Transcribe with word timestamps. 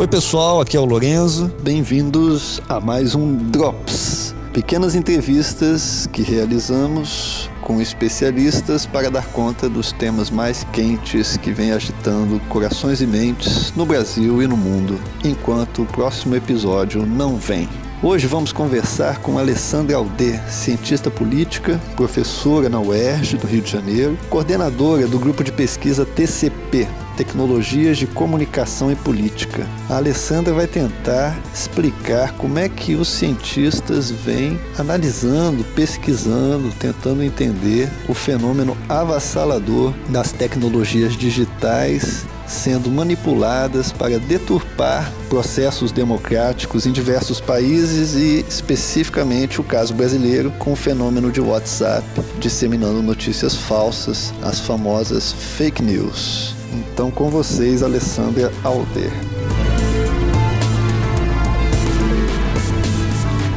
Oi, 0.00 0.08
pessoal, 0.08 0.62
aqui 0.62 0.78
é 0.78 0.80
o 0.80 0.86
Lorenzo. 0.86 1.52
Bem-vindos 1.60 2.58
a 2.70 2.80
mais 2.80 3.14
um 3.14 3.36
Drops. 3.36 4.34
Pequenas 4.50 4.94
entrevistas 4.94 6.08
que 6.10 6.22
realizamos 6.22 7.50
com 7.60 7.82
especialistas 7.82 8.86
para 8.86 9.10
dar 9.10 9.26
conta 9.26 9.68
dos 9.68 9.92
temas 9.92 10.30
mais 10.30 10.64
quentes 10.72 11.36
que 11.36 11.52
vêm 11.52 11.72
agitando 11.72 12.40
corações 12.48 13.02
e 13.02 13.06
mentes 13.06 13.74
no 13.76 13.84
Brasil 13.84 14.42
e 14.42 14.46
no 14.46 14.56
mundo, 14.56 14.98
enquanto 15.22 15.82
o 15.82 15.86
próximo 15.86 16.34
episódio 16.34 17.04
não 17.04 17.36
vem. 17.36 17.68
Hoje 18.02 18.26
vamos 18.26 18.50
conversar 18.50 19.18
com 19.20 19.38
Alessandra 19.38 19.94
Alder, 19.94 20.40
cientista 20.50 21.10
política, 21.10 21.78
professora 21.96 22.66
na 22.66 22.80
UERJ 22.80 23.36
do 23.36 23.46
Rio 23.46 23.60
de 23.60 23.70
Janeiro, 23.70 24.16
coordenadora 24.30 25.06
do 25.06 25.18
grupo 25.18 25.44
de 25.44 25.52
pesquisa 25.52 26.06
TCP, 26.06 26.88
Tecnologias 27.14 27.98
de 27.98 28.06
Comunicação 28.06 28.90
e 28.90 28.96
Política. 28.96 29.66
A 29.86 29.96
Alessandra 29.96 30.54
vai 30.54 30.66
tentar 30.66 31.38
explicar 31.52 32.32
como 32.38 32.58
é 32.58 32.70
que 32.70 32.94
os 32.94 33.06
cientistas 33.06 34.10
vêm 34.10 34.58
analisando, 34.78 35.62
pesquisando, 35.62 36.72
tentando 36.78 37.22
entender 37.22 37.90
o 38.08 38.14
fenômeno 38.14 38.74
avassalador 38.88 39.92
das 40.08 40.32
tecnologias 40.32 41.14
digitais 41.14 42.24
sendo 42.50 42.90
manipuladas 42.90 43.92
para 43.92 44.18
deturpar 44.18 45.10
processos 45.28 45.92
democráticos 45.92 46.84
em 46.84 46.92
diversos 46.92 47.40
países 47.40 48.14
e 48.14 48.44
especificamente 48.48 49.60
o 49.60 49.64
caso 49.64 49.94
brasileiro 49.94 50.50
com 50.58 50.72
o 50.72 50.76
fenômeno 50.76 51.30
de 51.30 51.40
WhatsApp 51.40 52.04
disseminando 52.40 53.00
notícias 53.00 53.54
falsas, 53.54 54.34
as 54.42 54.58
famosas 54.58 55.32
fake 55.32 55.82
news. 55.82 56.54
Então 56.72 57.10
com 57.10 57.30
vocês, 57.30 57.82
Alessandra 57.82 58.52
Alder. 58.64 59.12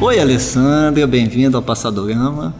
Oi, 0.00 0.18
Alessandra, 0.18 1.06
bem-vinda 1.06 1.56
ao 1.56 1.62
Passadorama. 1.62 2.54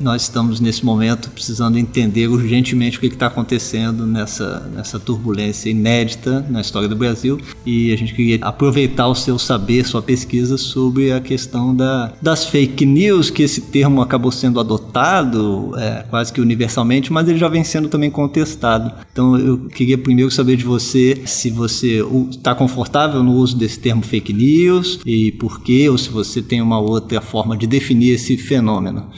Nós 0.00 0.22
estamos 0.22 0.60
nesse 0.60 0.84
momento 0.84 1.28
precisando 1.30 1.76
entender 1.76 2.28
urgentemente 2.28 2.98
o 2.98 3.00
que 3.00 3.08
está 3.08 3.26
acontecendo 3.26 4.06
nessa, 4.06 4.60
nessa 4.72 4.98
turbulência 5.00 5.70
inédita 5.70 6.46
na 6.48 6.60
história 6.60 6.88
do 6.88 6.94
Brasil 6.94 7.40
e 7.66 7.92
a 7.92 7.96
gente 7.96 8.14
queria 8.14 8.38
aproveitar 8.42 9.08
o 9.08 9.14
seu 9.14 9.38
saber, 9.38 9.84
sua 9.84 10.00
pesquisa 10.00 10.56
sobre 10.56 11.10
a 11.10 11.20
questão 11.20 11.74
da, 11.74 12.12
das 12.22 12.46
fake 12.46 12.86
news, 12.86 13.28
que 13.28 13.42
esse 13.42 13.60
termo 13.60 14.00
acabou 14.00 14.30
sendo 14.30 14.60
adotado 14.60 15.72
é, 15.76 16.04
quase 16.08 16.32
que 16.32 16.40
universalmente, 16.40 17.12
mas 17.12 17.28
ele 17.28 17.38
já 17.38 17.48
vem 17.48 17.64
sendo 17.64 17.88
também 17.88 18.10
contestado. 18.10 18.92
Então 19.12 19.36
eu 19.36 19.66
queria 19.66 19.98
primeiro 19.98 20.30
saber 20.30 20.56
de 20.56 20.64
você 20.64 21.22
se 21.26 21.50
você 21.50 22.04
está 22.30 22.54
confortável 22.54 23.22
no 23.22 23.32
uso 23.32 23.56
desse 23.56 23.80
termo 23.80 24.02
fake 24.02 24.32
news 24.32 25.00
e 25.04 25.32
por 25.32 25.60
quê, 25.60 25.88
ou 25.88 25.98
se 25.98 26.08
você 26.08 26.40
tem 26.40 26.62
uma 26.62 26.78
outra 26.78 27.20
forma 27.20 27.56
de 27.56 27.66
definir 27.66 28.10
esse 28.10 28.36
fenômeno. 28.36 29.10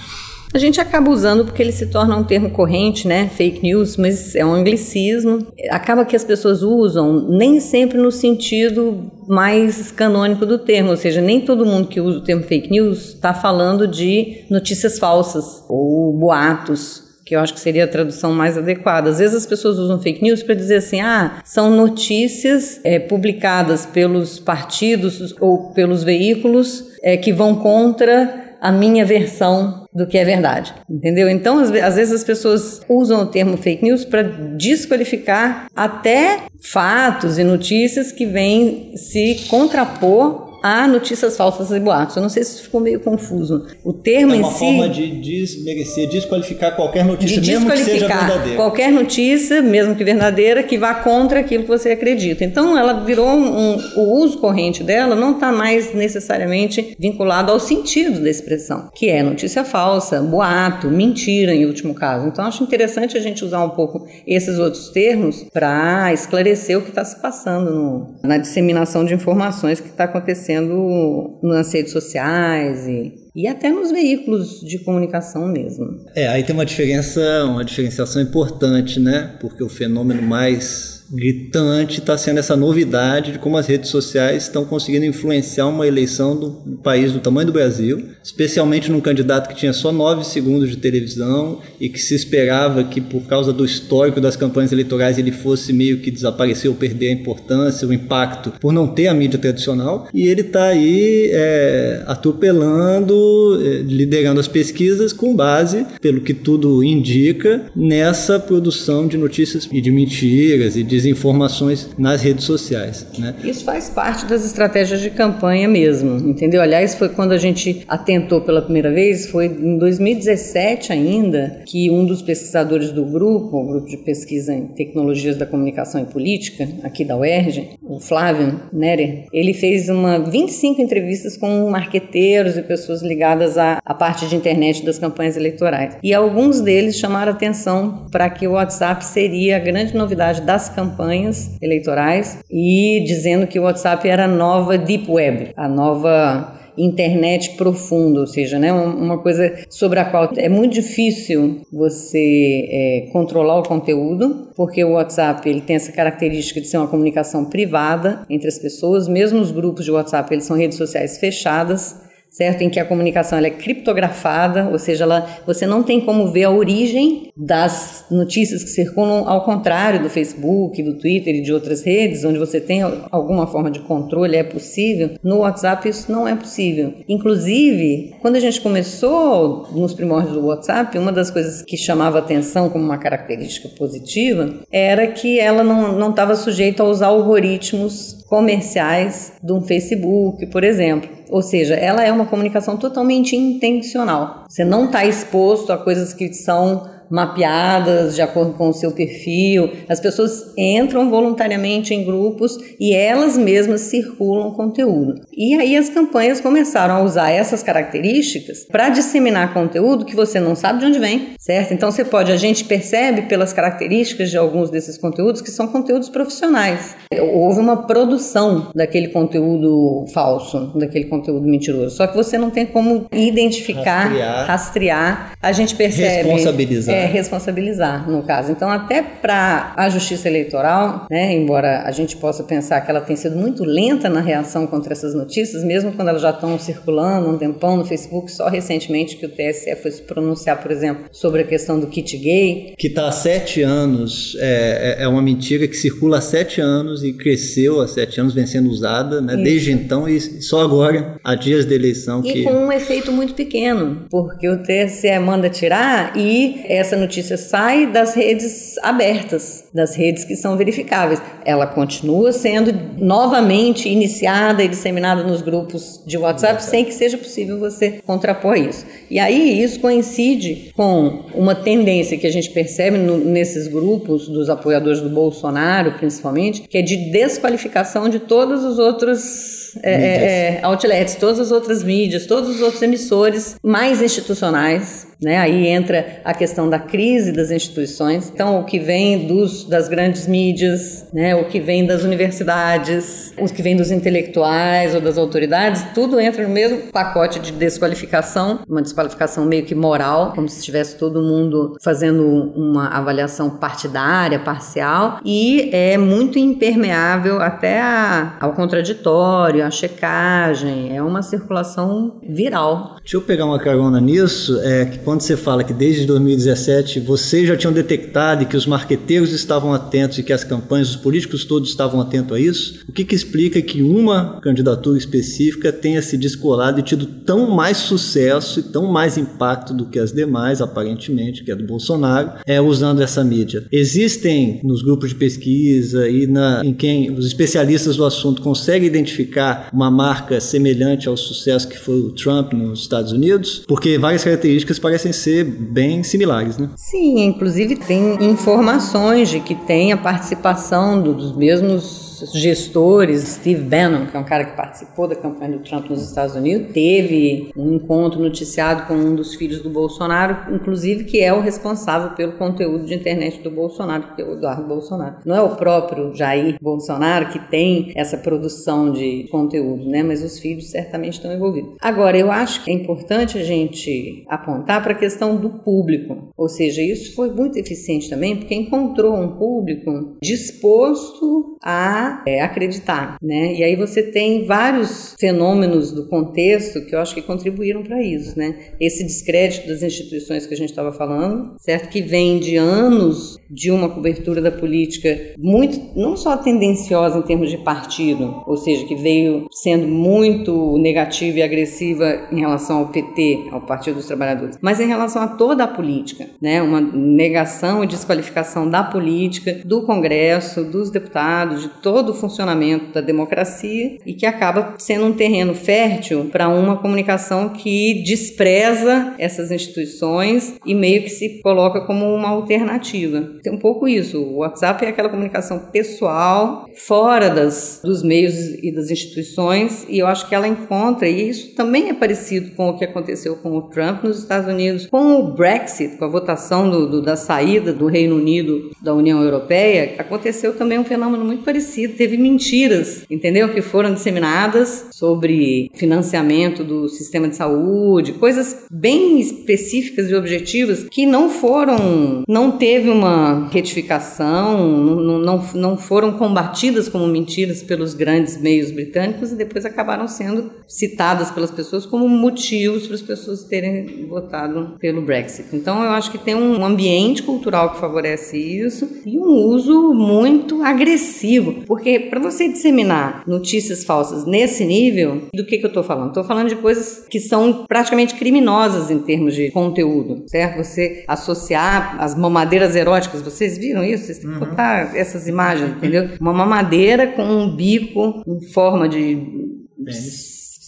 A 0.52 0.58
gente 0.58 0.80
acaba 0.80 1.10
usando 1.10 1.44
porque 1.44 1.62
ele 1.62 1.70
se 1.70 1.86
torna 1.86 2.16
um 2.16 2.24
termo 2.24 2.50
corrente, 2.50 3.06
né? 3.06 3.28
Fake 3.28 3.62
news, 3.62 3.96
mas 3.96 4.34
é 4.34 4.44
um 4.44 4.52
anglicismo. 4.52 5.46
Acaba 5.70 6.04
que 6.04 6.16
as 6.16 6.24
pessoas 6.24 6.62
usam 6.62 7.28
nem 7.28 7.60
sempre 7.60 7.98
no 7.98 8.10
sentido 8.10 9.12
mais 9.28 9.92
canônico 9.92 10.44
do 10.44 10.58
termo, 10.58 10.90
ou 10.90 10.96
seja, 10.96 11.20
nem 11.20 11.40
todo 11.40 11.64
mundo 11.64 11.86
que 11.86 12.00
usa 12.00 12.18
o 12.18 12.24
termo 12.24 12.42
fake 12.42 12.70
news 12.70 13.14
está 13.14 13.32
falando 13.32 13.86
de 13.86 14.44
notícias 14.50 14.98
falsas 14.98 15.64
ou 15.68 16.12
boatos 16.18 17.08
que 17.24 17.36
eu 17.36 17.38
acho 17.38 17.54
que 17.54 17.60
seria 17.60 17.84
a 17.84 17.86
tradução 17.86 18.32
mais 18.32 18.58
adequada. 18.58 19.08
Às 19.08 19.20
vezes 19.20 19.36
as 19.36 19.46
pessoas 19.46 19.78
usam 19.78 20.02
fake 20.02 20.20
news 20.20 20.42
para 20.42 20.52
dizer 20.52 20.78
assim, 20.78 21.00
ah, 21.00 21.40
são 21.44 21.70
notícias 21.70 22.80
é, 22.82 22.98
publicadas 22.98 23.86
pelos 23.86 24.40
partidos 24.40 25.32
ou 25.40 25.70
pelos 25.70 26.02
veículos 26.02 26.86
é, 27.00 27.16
que 27.16 27.32
vão 27.32 27.54
contra 27.54 28.56
a 28.60 28.72
minha 28.72 29.04
versão 29.04 29.79
do 29.92 30.06
que 30.06 30.16
é 30.16 30.24
verdade, 30.24 30.72
entendeu? 30.88 31.28
Então, 31.28 31.58
às, 31.58 31.70
vezes 31.70 32.12
as 32.12 32.24
pessoas 32.24 32.80
usam 32.88 33.22
o 33.22 33.26
termo 33.26 33.56
fake 33.56 33.82
news 33.82 34.04
para 34.04 34.22
desqualificar 34.22 35.66
até 35.74 36.42
fatos 36.60 37.38
e 37.38 37.44
notícias 37.44 38.12
que 38.12 38.24
vêm 38.24 38.92
se 38.96 39.46
contrapor 39.48 40.49
a 40.62 40.86
notícias 40.86 41.36
falsas 41.36 41.70
e 41.70 41.80
boatos. 41.80 42.16
Eu 42.16 42.22
não 42.22 42.28
sei 42.28 42.44
se 42.44 42.62
ficou 42.62 42.80
meio 42.80 43.00
confuso. 43.00 43.66
O 43.84 43.92
termo 43.92 44.34
é 44.34 44.36
em 44.36 44.44
si. 44.44 44.64
É 44.64 44.68
uma 44.68 44.78
forma 44.78 44.88
de 44.88 45.20
desmerecer, 45.20 46.08
desqualificar 46.08 46.76
qualquer 46.76 47.04
notícia, 47.04 47.40
de 47.40 47.50
mesmo 47.50 47.70
que 47.70 47.78
seja 47.78 48.08
verdadeira. 48.08 48.56
Qualquer 48.56 48.92
notícia, 48.92 49.62
mesmo 49.62 49.94
que 49.94 50.04
verdadeira, 50.04 50.62
que 50.62 50.78
vá 50.78 50.94
contra 50.94 51.40
aquilo 51.40 51.64
que 51.64 51.68
você 51.68 51.90
acredita. 51.90 52.44
Então, 52.44 52.76
ela 52.76 53.04
virou 53.04 53.28
um. 53.28 53.78
O 53.96 54.22
uso 54.22 54.38
corrente 54.38 54.82
dela 54.82 55.14
não 55.14 55.32
está 55.32 55.50
mais 55.52 55.94
necessariamente 55.94 56.96
vinculado 56.98 57.50
ao 57.50 57.60
sentido 57.60 58.20
da 58.20 58.30
expressão, 58.30 58.90
que 58.94 59.08
é 59.08 59.22
notícia 59.22 59.64
falsa, 59.64 60.20
boato, 60.20 60.88
mentira, 60.88 61.54
em 61.54 61.66
último 61.66 61.94
caso. 61.94 62.26
Então, 62.26 62.44
acho 62.44 62.62
interessante 62.62 63.16
a 63.16 63.20
gente 63.20 63.44
usar 63.44 63.64
um 63.64 63.70
pouco 63.70 64.06
esses 64.26 64.58
outros 64.58 64.88
termos 64.90 65.44
para 65.52 66.12
esclarecer 66.12 66.78
o 66.78 66.82
que 66.82 66.90
está 66.90 67.04
se 67.04 67.20
passando 67.20 67.70
no, 67.70 68.14
na 68.22 68.38
disseminação 68.38 69.04
de 69.04 69.14
informações 69.14 69.80
que 69.80 69.88
está 69.88 70.04
acontecendo 70.04 70.49
acontecendo 70.50 71.38
nas 71.42 71.72
redes 71.72 71.92
sociais 71.92 72.86
e, 72.86 73.14
e 73.34 73.46
até 73.46 73.70
nos 73.70 73.90
veículos 73.90 74.60
de 74.60 74.78
comunicação 74.78 75.46
mesmo. 75.46 76.04
É, 76.14 76.28
aí 76.28 76.42
tem 76.42 76.54
uma 76.54 76.66
diferença, 76.66 77.44
uma 77.44 77.64
diferenciação 77.64 78.20
importante, 78.20 78.98
né? 78.98 79.36
Porque 79.40 79.62
o 79.62 79.68
fenômeno 79.68 80.22
mais 80.22 80.99
gritante 81.10 81.98
está 81.98 82.16
sendo 82.16 82.38
essa 82.38 82.54
novidade 82.54 83.32
de 83.32 83.38
como 83.38 83.56
as 83.56 83.66
redes 83.66 83.90
sociais 83.90 84.44
estão 84.44 84.64
conseguindo 84.64 85.04
influenciar 85.04 85.66
uma 85.66 85.86
eleição 85.86 86.36
do 86.36 86.50
país 86.82 87.12
do 87.12 87.18
tamanho 87.18 87.48
do 87.48 87.52
Brasil, 87.52 88.04
especialmente 88.22 88.90
num 88.90 89.00
candidato 89.00 89.48
que 89.48 89.56
tinha 89.56 89.72
só 89.72 89.90
nove 89.90 90.24
segundos 90.24 90.70
de 90.70 90.76
televisão 90.76 91.58
e 91.80 91.88
que 91.88 91.98
se 91.98 92.14
esperava 92.14 92.84
que 92.84 93.00
por 93.00 93.22
causa 93.22 93.52
do 93.52 93.64
histórico 93.64 94.20
das 94.20 94.36
campanhas 94.36 94.70
eleitorais 94.70 95.18
ele 95.18 95.32
fosse 95.32 95.72
meio 95.72 95.98
que 95.98 96.10
desaparecer 96.10 96.70
ou 96.70 96.76
perder 96.76 97.08
a 97.08 97.12
importância, 97.12 97.88
o 97.88 97.92
impacto 97.92 98.52
por 98.60 98.72
não 98.72 98.86
ter 98.86 99.08
a 99.08 99.14
mídia 99.14 99.38
tradicional. 99.38 100.08
E 100.14 100.28
ele 100.28 100.42
está 100.42 100.64
aí 100.64 101.30
é, 101.32 102.04
atropelando, 102.06 103.60
é, 103.62 103.82
liderando 103.82 104.38
as 104.38 104.48
pesquisas 104.48 105.12
com 105.12 105.34
base, 105.34 105.86
pelo 106.00 106.20
que 106.20 106.34
tudo 106.34 106.84
indica, 106.84 107.66
nessa 107.74 108.38
produção 108.38 109.08
de 109.08 109.16
notícias 109.16 109.68
e 109.72 109.80
de 109.80 109.90
mentiras 109.90 110.76
e 110.76 110.82
de 110.82 110.99
desinformações 111.00 111.88
nas 111.98 112.20
redes 112.22 112.44
sociais. 112.44 113.06
Né? 113.18 113.34
Isso 113.42 113.64
faz 113.64 113.88
parte 113.88 114.26
das 114.26 114.44
estratégias 114.44 115.00
de 115.00 115.10
campanha 115.10 115.68
mesmo, 115.68 116.16
entendeu? 116.28 116.62
Aliás, 116.62 116.94
foi 116.94 117.08
quando 117.08 117.32
a 117.32 117.38
gente 117.38 117.84
atentou 117.88 118.40
pela 118.40 118.62
primeira 118.62 118.90
vez, 118.90 119.26
foi 119.26 119.46
em 119.46 119.78
2017 119.78 120.92
ainda, 120.92 121.62
que 121.66 121.90
um 121.90 122.04
dos 122.04 122.22
pesquisadores 122.22 122.92
do 122.92 123.04
grupo, 123.04 123.58
o 123.58 123.66
grupo 123.66 123.88
de 123.88 123.96
pesquisa 123.96 124.52
em 124.52 124.66
tecnologias 124.66 125.36
da 125.36 125.46
comunicação 125.46 126.02
e 126.02 126.04
política, 126.04 126.68
aqui 126.82 127.04
da 127.04 127.16
UERJ, 127.16 127.78
o 127.82 127.98
Flávio 127.98 128.60
Nerer, 128.72 129.26
ele 129.32 129.54
fez 129.54 129.88
uma 129.88 130.18
25 130.18 130.80
entrevistas 130.80 131.36
com 131.36 131.68
marqueteiros 131.70 132.56
e 132.56 132.62
pessoas 132.62 133.02
ligadas 133.02 133.56
à, 133.58 133.80
à 133.84 133.94
parte 133.94 134.26
de 134.26 134.36
internet 134.36 134.84
das 134.84 134.98
campanhas 134.98 135.36
eleitorais. 135.36 135.96
E 136.02 136.12
alguns 136.12 136.60
deles 136.60 136.96
chamaram 136.96 137.32
atenção 137.32 138.06
para 138.10 138.28
que 138.28 138.46
o 138.46 138.52
WhatsApp 138.52 139.04
seria 139.04 139.56
a 139.56 139.58
grande 139.58 139.96
novidade 139.96 140.42
das 140.42 140.68
campanhas 140.68 140.89
campanhas 140.90 141.56
eleitorais 141.60 142.38
e 142.50 143.02
dizendo 143.06 143.46
que 143.46 143.58
o 143.58 143.62
WhatsApp 143.62 144.08
era 144.08 144.24
a 144.24 144.28
nova 144.28 144.76
Deep 144.76 145.10
Web, 145.10 145.52
a 145.56 145.68
nova 145.68 146.58
internet 146.76 147.56
profunda, 147.56 148.20
ou 148.20 148.26
seja, 148.26 148.58
né, 148.58 148.72
uma 148.72 149.18
coisa 149.18 149.52
sobre 149.68 149.98
a 149.98 150.04
qual 150.04 150.30
é 150.36 150.48
muito 150.48 150.72
difícil 150.72 151.60
você 151.70 152.68
é, 152.70 153.08
controlar 153.12 153.58
o 153.58 153.62
conteúdo, 153.62 154.48
porque 154.56 154.82
o 154.82 154.92
WhatsApp 154.92 155.46
ele 155.48 155.60
tem 155.60 155.76
essa 155.76 155.92
característica 155.92 156.60
de 156.60 156.66
ser 156.66 156.78
uma 156.78 156.86
comunicação 156.86 157.44
privada 157.44 158.22
entre 158.30 158.48
as 158.48 158.58
pessoas, 158.58 159.08
mesmo 159.08 159.40
os 159.40 159.50
grupos 159.50 159.84
de 159.84 159.90
WhatsApp 159.90 160.32
eles 160.32 160.44
são 160.44 160.56
redes 160.56 160.78
sociais 160.78 161.18
fechadas 161.18 162.09
certo? 162.30 162.62
Em 162.62 162.70
que 162.70 162.78
a 162.78 162.84
comunicação 162.84 163.38
é 163.38 163.50
criptografada, 163.50 164.68
ou 164.70 164.78
seja, 164.78 165.04
ela, 165.04 165.26
você 165.44 165.66
não 165.66 165.82
tem 165.82 166.00
como 166.00 166.30
ver 166.30 166.44
a 166.44 166.50
origem 166.50 167.32
das 167.36 168.04
notícias 168.10 168.62
que 168.62 168.70
circulam, 168.70 169.28
ao 169.28 169.44
contrário 169.44 170.02
do 170.02 170.08
Facebook, 170.08 170.82
do 170.82 170.94
Twitter 170.94 171.34
e 171.34 171.42
de 171.42 171.52
outras 171.52 171.82
redes, 171.82 172.24
onde 172.24 172.38
você 172.38 172.60
tem 172.60 172.82
alguma 173.10 173.46
forma 173.46 173.70
de 173.70 173.80
controle, 173.80 174.36
é 174.36 174.44
possível. 174.44 175.10
No 175.22 175.38
WhatsApp 175.38 175.88
isso 175.88 176.10
não 176.10 176.28
é 176.28 176.34
possível. 176.36 176.94
Inclusive, 177.08 178.14
quando 178.20 178.36
a 178.36 178.40
gente 178.40 178.60
começou 178.60 179.68
nos 179.72 179.92
primórdios 179.92 180.34
do 180.34 180.46
WhatsApp, 180.46 180.96
uma 180.98 181.12
das 181.12 181.30
coisas 181.30 181.62
que 181.62 181.76
chamava 181.76 182.18
atenção 182.18 182.70
como 182.70 182.84
uma 182.84 182.98
característica 182.98 183.68
positiva 183.70 184.60
era 184.70 185.06
que 185.08 185.40
ela 185.40 185.64
não 185.64 186.10
estava 186.10 186.36
sujeita 186.36 186.82
a 186.82 186.86
usar 186.86 187.06
algoritmos 187.06 188.20
comerciais 188.28 189.32
um 189.42 189.60
Facebook, 189.60 190.46
por 190.46 190.62
exemplo. 190.62 191.19
Ou 191.30 191.42
seja, 191.42 191.74
ela 191.74 192.04
é 192.04 192.12
uma 192.12 192.26
comunicação 192.26 192.76
totalmente 192.76 193.36
intencional. 193.36 194.44
Você 194.48 194.64
não 194.64 194.86
está 194.86 195.04
exposto 195.04 195.72
a 195.72 195.78
coisas 195.78 196.12
que 196.12 196.32
são 196.32 196.88
mapeadas 197.10 198.14
de 198.14 198.22
acordo 198.22 198.52
com 198.52 198.68
o 198.68 198.72
seu 198.72 198.92
perfil. 198.92 199.70
As 199.88 200.00
pessoas 200.00 200.52
entram 200.56 201.10
voluntariamente 201.10 201.92
em 201.92 202.04
grupos 202.04 202.56
e 202.78 202.94
elas 202.94 203.36
mesmas 203.36 203.82
circulam 203.82 204.52
conteúdo. 204.52 205.20
E 205.36 205.54
aí 205.54 205.76
as 205.76 205.88
campanhas 205.88 206.40
começaram 206.40 206.94
a 206.96 207.02
usar 207.02 207.30
essas 207.30 207.62
características 207.62 208.64
para 208.64 208.88
disseminar 208.88 209.52
conteúdo 209.52 210.04
que 210.04 210.14
você 210.14 210.38
não 210.38 210.54
sabe 210.54 210.80
de 210.80 210.86
onde 210.86 210.98
vem, 210.98 211.30
certo? 211.38 211.74
Então 211.74 211.90
você 211.90 212.04
pode, 212.04 212.30
a 212.30 212.36
gente 212.36 212.64
percebe 212.64 213.22
pelas 213.22 213.52
características 213.52 214.30
de 214.30 214.36
alguns 214.36 214.70
desses 214.70 214.96
conteúdos 214.96 215.40
que 215.40 215.50
são 215.50 215.66
conteúdos 215.68 216.08
profissionais. 216.08 216.94
Houve 217.18 217.60
uma 217.60 217.86
produção 217.86 218.70
daquele 218.74 219.08
conteúdo 219.08 220.06
falso, 220.12 220.72
daquele 220.76 221.06
conteúdo 221.06 221.46
mentiroso. 221.46 221.96
Só 221.96 222.06
que 222.06 222.16
você 222.16 222.38
não 222.38 222.50
tem 222.50 222.66
como 222.66 223.06
identificar, 223.12 224.04
rastrear, 224.04 224.46
rastrear. 224.46 225.32
a 225.42 225.52
gente 225.52 225.74
percebe. 225.74 226.28
Responsabilizar. 226.28 226.94
É, 226.94 226.99
responsabilizar, 227.06 228.10
no 228.10 228.22
caso. 228.22 228.52
Então, 228.52 228.70
até 228.70 229.02
para 229.02 229.72
a 229.76 229.88
justiça 229.88 230.28
eleitoral, 230.28 231.06
né, 231.10 231.34
embora 231.34 231.82
a 231.82 231.90
gente 231.90 232.16
possa 232.16 232.42
pensar 232.44 232.80
que 232.80 232.90
ela 232.90 233.00
tem 233.00 233.16
sido 233.16 233.36
muito 233.36 233.64
lenta 233.64 234.08
na 234.08 234.20
reação 234.20 234.66
contra 234.66 234.92
essas 234.92 235.14
notícias, 235.14 235.64
mesmo 235.64 235.92
quando 235.92 236.08
elas 236.08 236.22
já 236.22 236.30
estão 236.30 236.58
circulando 236.58 237.30
um 237.30 237.38
tempão 237.38 237.76
no 237.76 237.84
Facebook, 237.84 238.30
só 238.30 238.48
recentemente 238.48 239.16
que 239.16 239.26
o 239.26 239.28
TSE 239.28 239.74
foi 239.76 239.90
se 239.90 240.02
pronunciar, 240.02 240.60
por 240.60 240.70
exemplo, 240.70 241.04
sobre 241.12 241.42
a 241.42 241.44
questão 241.44 241.78
do 241.78 241.86
kit 241.86 242.16
gay. 242.16 242.74
Que 242.78 242.88
está 242.88 243.08
há 243.08 243.12
sete 243.12 243.62
anos, 243.62 244.36
é, 244.40 244.96
é, 244.98 245.04
é 245.04 245.08
uma 245.08 245.22
mentira 245.22 245.66
que 245.66 245.76
circula 245.76 246.18
há 246.18 246.20
sete 246.20 246.60
anos 246.60 247.02
e 247.02 247.12
cresceu 247.12 247.80
há 247.80 247.88
sete 247.88 248.20
anos, 248.20 248.34
vem 248.34 248.46
sendo 248.46 248.68
usada, 248.68 249.20
né, 249.20 249.36
desde 249.36 249.72
então 249.72 250.08
e 250.08 250.20
só 250.20 250.60
agora, 250.60 251.18
há 251.22 251.34
dias 251.34 251.64
da 251.64 251.74
eleição. 251.74 252.20
E 252.24 252.32
que... 252.32 252.42
com 252.44 252.52
um 252.52 252.72
efeito 252.72 253.12
muito 253.12 253.34
pequeno, 253.34 254.06
porque 254.10 254.48
o 254.48 254.62
TSE 254.62 255.18
manda 255.18 255.48
tirar 255.48 256.16
e 256.16 256.62
essa 256.66 256.89
notícia 256.96 257.36
sai 257.36 257.86
das 257.86 258.14
redes 258.14 258.76
abertas, 258.82 259.64
das 259.72 259.94
redes 259.94 260.24
que 260.24 260.36
são 260.36 260.56
verificáveis. 260.56 261.20
Ela 261.44 261.66
continua 261.66 262.32
sendo 262.32 262.72
novamente 262.98 263.88
iniciada 263.88 264.62
e 264.62 264.68
disseminada 264.68 265.22
nos 265.22 265.42
grupos 265.42 266.02
de 266.06 266.18
WhatsApp 266.18 266.62
sem 266.62 266.84
que 266.84 266.92
seja 266.92 267.18
possível 267.18 267.58
você 267.58 268.00
contrapor 268.06 268.56
isso. 268.56 268.84
E 269.10 269.18
aí 269.18 269.62
isso 269.62 269.80
coincide 269.80 270.72
com 270.74 271.24
uma 271.34 271.54
tendência 271.54 272.16
que 272.16 272.26
a 272.26 272.32
gente 272.32 272.50
percebe 272.50 272.98
no, 272.98 273.18
nesses 273.18 273.68
grupos 273.68 274.28
dos 274.28 274.48
apoiadores 274.48 275.00
do 275.00 275.10
Bolsonaro, 275.10 275.92
principalmente, 275.92 276.62
que 276.62 276.78
é 276.78 276.82
de 276.82 276.96
desqualificação 277.10 278.08
de 278.08 278.20
todos 278.20 278.64
os 278.64 278.78
outros 278.78 279.59
é, 279.82 279.92
é, 279.92 280.60
é, 280.60 280.60
outlets, 280.62 281.14
todas 281.14 281.40
as 281.40 281.50
outras 281.52 281.82
mídias, 281.82 282.26
todos 282.26 282.50
os 282.50 282.60
outros 282.60 282.82
emissores 282.82 283.56
mais 283.62 284.02
institucionais, 284.02 285.06
né? 285.22 285.36
Aí 285.36 285.66
entra 285.66 286.20
a 286.24 286.32
questão 286.32 286.68
da 286.68 286.78
crise 286.78 287.30
das 287.30 287.50
instituições. 287.50 288.30
Então, 288.32 288.58
o 288.60 288.64
que 288.64 288.78
vem 288.78 289.26
dos, 289.26 289.64
das 289.64 289.88
grandes 289.88 290.26
mídias, 290.26 291.06
né? 291.12 291.34
o 291.34 291.44
que 291.44 291.60
vem 291.60 291.84
das 291.84 292.02
universidades, 292.02 293.34
o 293.38 293.46
que 293.46 293.62
vem 293.62 293.76
dos 293.76 293.90
intelectuais 293.90 294.94
ou 294.94 295.00
das 295.00 295.18
autoridades, 295.18 295.84
tudo 295.94 296.18
entra 296.18 296.42
no 296.42 296.48
mesmo 296.48 296.78
pacote 296.90 297.38
de 297.38 297.52
desqualificação, 297.52 298.60
uma 298.68 298.80
desqualificação 298.80 299.44
meio 299.44 299.64
que 299.64 299.74
moral, 299.74 300.32
como 300.34 300.48
se 300.48 300.58
estivesse 300.58 300.96
todo 300.96 301.20
mundo 301.20 301.76
fazendo 301.82 302.52
uma 302.56 302.88
avaliação 302.88 303.50
partidária, 303.50 304.38
parcial, 304.38 305.20
e 305.24 305.68
é 305.72 305.98
muito 305.98 306.38
impermeável 306.38 307.40
até 307.40 307.80
a, 307.80 308.36
ao 308.40 308.52
contraditório, 308.52 309.59
à 309.60 309.70
checagem, 309.70 310.96
é 310.96 311.02
uma 311.02 311.22
circulação 311.22 312.20
viral. 312.28 312.96
Deixa 313.00 313.16
eu 313.16 313.22
pegar 313.22 313.46
uma 313.46 313.58
carona 313.58 314.00
nisso, 314.00 314.58
é 314.60 314.84
que 314.84 314.98
quando 314.98 315.20
você 315.20 315.36
fala 315.36 315.64
que 315.64 315.72
desde 315.72 316.06
2017 316.06 317.00
vocês 317.00 317.48
já 317.48 317.56
tinham 317.56 317.72
detectado 317.72 318.42
e 318.42 318.46
que 318.46 318.56
os 318.56 318.66
marqueteiros 318.66 319.32
estavam 319.32 319.72
atentos 319.72 320.18
e 320.18 320.22
que 320.22 320.32
as 320.32 320.44
campanhas, 320.44 320.90
os 320.90 320.96
políticos 320.96 321.44
todos 321.44 321.70
estavam 321.70 322.00
atentos 322.00 322.36
a 322.36 322.40
isso, 322.40 322.84
o 322.88 322.92
que, 322.92 323.04
que 323.04 323.14
explica 323.14 323.60
que 323.60 323.82
uma 323.82 324.40
candidatura 324.40 324.98
específica 324.98 325.72
tenha 325.72 326.02
se 326.02 326.16
descolado 326.16 326.80
e 326.80 326.82
tido 326.82 327.06
tão 327.06 327.50
mais 327.50 327.78
sucesso 327.78 328.60
e 328.60 328.62
tão 328.62 328.90
mais 328.90 329.16
impacto 329.16 329.74
do 329.74 329.86
que 329.86 329.98
as 329.98 330.12
demais, 330.12 330.60
aparentemente, 330.60 331.42
que 331.42 331.50
é 331.50 331.56
do 331.56 331.64
Bolsonaro, 331.64 332.32
é 332.46 332.60
usando 332.60 333.02
essa 333.02 333.24
mídia? 333.24 333.64
Existem 333.72 334.60
nos 334.62 334.82
grupos 334.82 335.10
de 335.10 335.16
pesquisa 335.16 336.08
e 336.08 336.26
na, 336.26 336.62
em 336.64 336.72
quem 336.72 337.10
os 337.12 337.26
especialistas 337.26 337.96
do 337.96 338.04
assunto 338.04 338.42
conseguem 338.42 338.86
identificar 338.86 339.49
uma 339.72 339.90
marca 339.90 340.40
semelhante 340.40 341.08
ao 341.08 341.16
sucesso 341.16 341.68
que 341.68 341.78
foi 341.78 342.00
o 342.00 342.10
Trump 342.10 342.52
nos 342.52 342.80
Estados 342.80 343.12
Unidos? 343.12 343.64
Porque 343.66 343.98
várias 343.98 344.24
características 344.24 344.78
parecem 344.78 345.00
parecem 345.00 345.12
ser 345.12 345.44
bem 345.44 346.02
similares, 346.02 346.58
né? 346.58 346.70
Sim, 346.76 347.24
inclusive 347.24 347.76
tem 347.76 348.22
informações 348.24 349.28
de 349.28 349.40
que 349.40 349.54
tem 349.54 349.92
a 349.92 349.96
participação 349.96 351.00
dos 351.00 351.34
mesmos 351.36 352.09
gestores, 352.32 353.22
Steve 353.22 353.62
Bannon, 353.62 354.06
que 354.06 354.16
é 354.16 354.20
um 354.20 354.24
cara 354.24 354.44
que 354.44 354.56
participou 354.56 355.06
da 355.06 355.14
campanha 355.14 355.58
do 355.58 355.64
Trump 355.64 355.88
nos 355.90 356.02
Estados 356.02 356.34
Unidos, 356.34 356.72
teve 356.72 357.50
um 357.56 357.74
encontro 357.74 358.20
noticiado 358.20 358.86
com 358.86 358.94
um 358.94 359.14
dos 359.14 359.34
filhos 359.34 359.60
do 359.60 359.70
Bolsonaro, 359.70 360.54
inclusive 360.54 361.04
que 361.04 361.20
é 361.20 361.32
o 361.32 361.40
responsável 361.40 362.10
pelo 362.10 362.32
conteúdo 362.32 362.84
de 362.84 362.94
internet 362.94 363.40
do 363.42 363.50
Bolsonaro, 363.50 364.14
que 364.14 364.22
é 364.22 364.24
o 364.24 364.32
Eduardo 364.32 364.66
Bolsonaro. 364.66 365.16
Não 365.24 365.36
é 365.36 365.42
o 365.42 365.56
próprio 365.56 366.14
Jair 366.14 366.56
Bolsonaro 366.60 367.28
que 367.28 367.38
tem 367.50 367.92
essa 367.94 368.16
produção 368.16 368.92
de 368.92 369.26
conteúdo, 369.30 369.88
né? 369.88 370.02
Mas 370.02 370.22
os 370.22 370.38
filhos 370.38 370.70
certamente 370.70 371.14
estão 371.14 371.32
envolvidos. 371.32 371.74
Agora, 371.80 372.16
eu 372.16 372.30
acho 372.30 372.64
que 372.64 372.70
é 372.70 372.74
importante 372.74 373.38
a 373.38 373.42
gente 373.42 374.24
apontar 374.28 374.82
para 374.82 374.92
a 374.92 374.98
questão 374.98 375.36
do 375.36 375.50
público, 375.50 376.30
ou 376.36 376.48
seja, 376.48 376.82
isso 376.82 377.14
foi 377.14 377.30
muito 377.30 377.58
eficiente 377.58 378.08
também, 378.08 378.36
porque 378.36 378.54
encontrou 378.54 379.14
um 379.14 379.36
público 379.36 380.16
disposto 380.22 381.56
a 381.62 382.09
é, 382.26 382.40
acreditar, 382.40 383.16
né? 383.22 383.54
E 383.54 383.64
aí 383.64 383.76
você 383.76 384.02
tem 384.02 384.44
vários 384.44 385.14
fenômenos 385.18 385.92
do 385.92 386.08
contexto 386.08 386.84
que 386.84 386.94
eu 386.94 387.00
acho 387.00 387.14
que 387.14 387.22
contribuíram 387.22 387.82
para 387.82 388.02
isso, 388.02 388.38
né? 388.38 388.54
Esse 388.80 389.04
descrédito 389.04 389.68
das 389.68 389.82
instituições 389.82 390.46
que 390.46 390.54
a 390.54 390.56
gente 390.56 390.70
estava 390.70 390.92
falando, 390.92 391.54
certo? 391.58 391.88
Que 391.88 392.02
vem 392.02 392.38
de 392.38 392.56
anos 392.56 393.38
de 393.50 393.70
uma 393.70 393.88
cobertura 393.88 394.40
da 394.40 394.50
política 394.50 395.34
muito, 395.38 395.80
não 395.98 396.16
só 396.16 396.36
tendenciosa 396.36 397.18
em 397.18 397.22
termos 397.22 397.50
de 397.50 397.58
partido, 397.58 398.42
ou 398.46 398.56
seja, 398.56 398.86
que 398.86 398.94
veio 398.94 399.46
sendo 399.50 399.86
muito 399.86 400.78
negativa 400.78 401.38
e 401.38 401.42
agressiva 401.42 402.28
em 402.30 402.40
relação 402.40 402.78
ao 402.78 402.88
PT, 402.88 403.48
ao 403.50 403.60
Partido 403.60 403.96
dos 403.96 404.06
Trabalhadores, 404.06 404.58
mas 404.60 404.80
em 404.80 404.86
relação 404.86 405.22
a 405.22 405.28
toda 405.28 405.64
a 405.64 405.68
política, 405.68 406.26
né? 406.40 406.62
Uma 406.62 406.80
negação 406.80 407.82
e 407.82 407.86
desqualificação 407.86 408.68
da 408.68 408.82
política, 408.82 409.60
do 409.64 409.82
Congresso, 409.84 410.64
dos 410.64 410.90
deputados, 410.90 411.62
de 411.62 411.68
todo 411.82 411.99
todo 412.00 412.12
o 412.12 412.14
funcionamento 412.14 412.94
da 412.94 413.02
democracia 413.02 413.98
e 414.06 414.14
que 414.14 414.24
acaba 414.24 414.74
sendo 414.78 415.04
um 415.04 415.12
terreno 415.12 415.54
fértil 415.54 416.30
para 416.32 416.48
uma 416.48 416.78
comunicação 416.78 417.50
que 417.50 418.02
despreza 418.02 419.14
essas 419.18 419.50
instituições 419.50 420.54
e 420.64 420.74
meio 420.74 421.02
que 421.02 421.10
se 421.10 421.42
coloca 421.42 421.82
como 421.82 422.06
uma 422.06 422.30
alternativa. 422.30 423.34
Tem 423.42 423.52
um 423.52 423.58
pouco 423.58 423.86
isso. 423.86 424.18
O 424.18 424.38
WhatsApp 424.38 424.82
é 424.82 424.88
aquela 424.88 425.10
comunicação 425.10 425.58
pessoal, 425.70 426.66
fora 426.74 427.28
das, 427.28 427.82
dos 427.84 428.02
meios 428.02 428.34
e 428.62 428.72
das 428.72 428.90
instituições, 428.90 429.84
e 429.86 429.98
eu 429.98 430.06
acho 430.06 430.26
que 430.26 430.34
ela 430.34 430.48
encontra, 430.48 431.06
e 431.06 431.28
isso 431.28 431.54
também 431.54 431.90
é 431.90 431.92
parecido 431.92 432.52
com 432.52 432.70
o 432.70 432.78
que 432.78 432.84
aconteceu 432.86 433.36
com 433.36 433.54
o 433.58 433.62
Trump 433.68 434.04
nos 434.04 434.20
Estados 434.20 434.48
Unidos, 434.48 434.86
com 434.86 435.16
o 435.16 435.34
Brexit, 435.34 435.98
com 435.98 436.06
a 436.06 436.08
votação 436.08 436.70
do, 436.70 436.88
do, 436.88 437.02
da 437.02 437.16
saída 437.16 437.74
do 437.74 437.86
Reino 437.86 438.16
Unido 438.16 438.70
da 438.80 438.94
União 438.94 439.22
Europeia, 439.22 439.96
aconteceu 439.98 440.56
também 440.56 440.78
um 440.78 440.84
fenômeno 440.84 441.24
muito 441.24 441.44
parecido 441.44 441.89
teve 441.90 442.16
mentiras, 442.16 443.04
entendeu? 443.10 443.52
Que 443.52 443.62
foram 443.62 443.94
disseminadas 443.94 444.86
sobre 444.92 445.70
financiamento 445.74 446.62
do 446.64 446.88
sistema 446.88 447.28
de 447.28 447.36
saúde, 447.36 448.12
coisas 448.14 448.66
bem 448.70 449.20
específicas 449.20 450.10
e 450.10 450.14
objetivas 450.14 450.86
que 450.90 451.06
não 451.06 451.30
foram, 451.30 452.22
não 452.28 452.52
teve 452.52 452.90
uma 452.90 453.48
retificação, 453.50 454.68
não, 454.68 455.18
não, 455.18 455.44
não 455.54 455.76
foram 455.76 456.12
combatidas 456.12 456.88
como 456.88 457.06
mentiras 457.06 457.62
pelos 457.62 457.94
grandes 457.94 458.40
meios 458.40 458.70
britânicos 458.70 459.32
e 459.32 459.36
depois 459.36 459.64
acabaram 459.64 460.06
sendo 460.06 460.50
citadas 460.66 461.30
pelas 461.30 461.50
pessoas 461.50 461.86
como 461.86 462.08
motivos 462.08 462.86
para 462.86 462.94
as 462.94 463.02
pessoas 463.02 463.44
terem 463.44 464.06
votado 464.06 464.76
pelo 464.78 465.02
Brexit. 465.02 465.48
Então 465.54 465.82
eu 465.82 465.90
acho 465.90 466.10
que 466.10 466.18
tem 466.18 466.34
um 466.34 466.64
ambiente 466.64 467.22
cultural 467.22 467.72
que 467.72 467.80
favorece 467.80 468.36
isso 468.38 468.88
e 469.04 469.18
um 469.18 469.30
uso 469.30 469.92
muito 469.92 470.62
agressivo, 470.62 471.64
porque 471.70 472.00
para 472.00 472.18
você 472.18 472.48
disseminar 472.48 473.22
notícias 473.28 473.84
falsas 473.84 474.26
nesse 474.26 474.64
nível, 474.64 475.28
do 475.32 475.46
que, 475.46 475.56
que 475.56 475.64
eu 475.64 475.68
estou 475.68 475.84
falando? 475.84 476.08
Estou 476.08 476.24
falando 476.24 476.48
de 476.48 476.56
coisas 476.56 477.06
que 477.08 477.20
são 477.20 477.64
praticamente 477.64 478.16
criminosas 478.16 478.90
em 478.90 478.98
termos 478.98 479.36
de 479.36 479.52
conteúdo, 479.52 480.24
certo? 480.26 480.56
Você 480.56 481.04
associar 481.06 481.96
as 482.02 482.16
mamadeiras 482.16 482.74
eróticas, 482.74 483.22
vocês 483.22 483.56
viram 483.56 483.84
isso? 483.84 484.06
Vocês 484.06 484.18
têm 484.18 484.30
que 484.30 484.34
uhum. 484.34 484.48
botar 484.48 484.96
essas 484.96 485.28
imagens, 485.28 485.70
entendeu? 485.70 486.08
Uma 486.20 486.32
mamadeira 486.32 487.06
com 487.06 487.22
um 487.22 487.54
bico 487.54 488.24
em 488.26 488.40
forma 488.48 488.88
de 488.88 489.24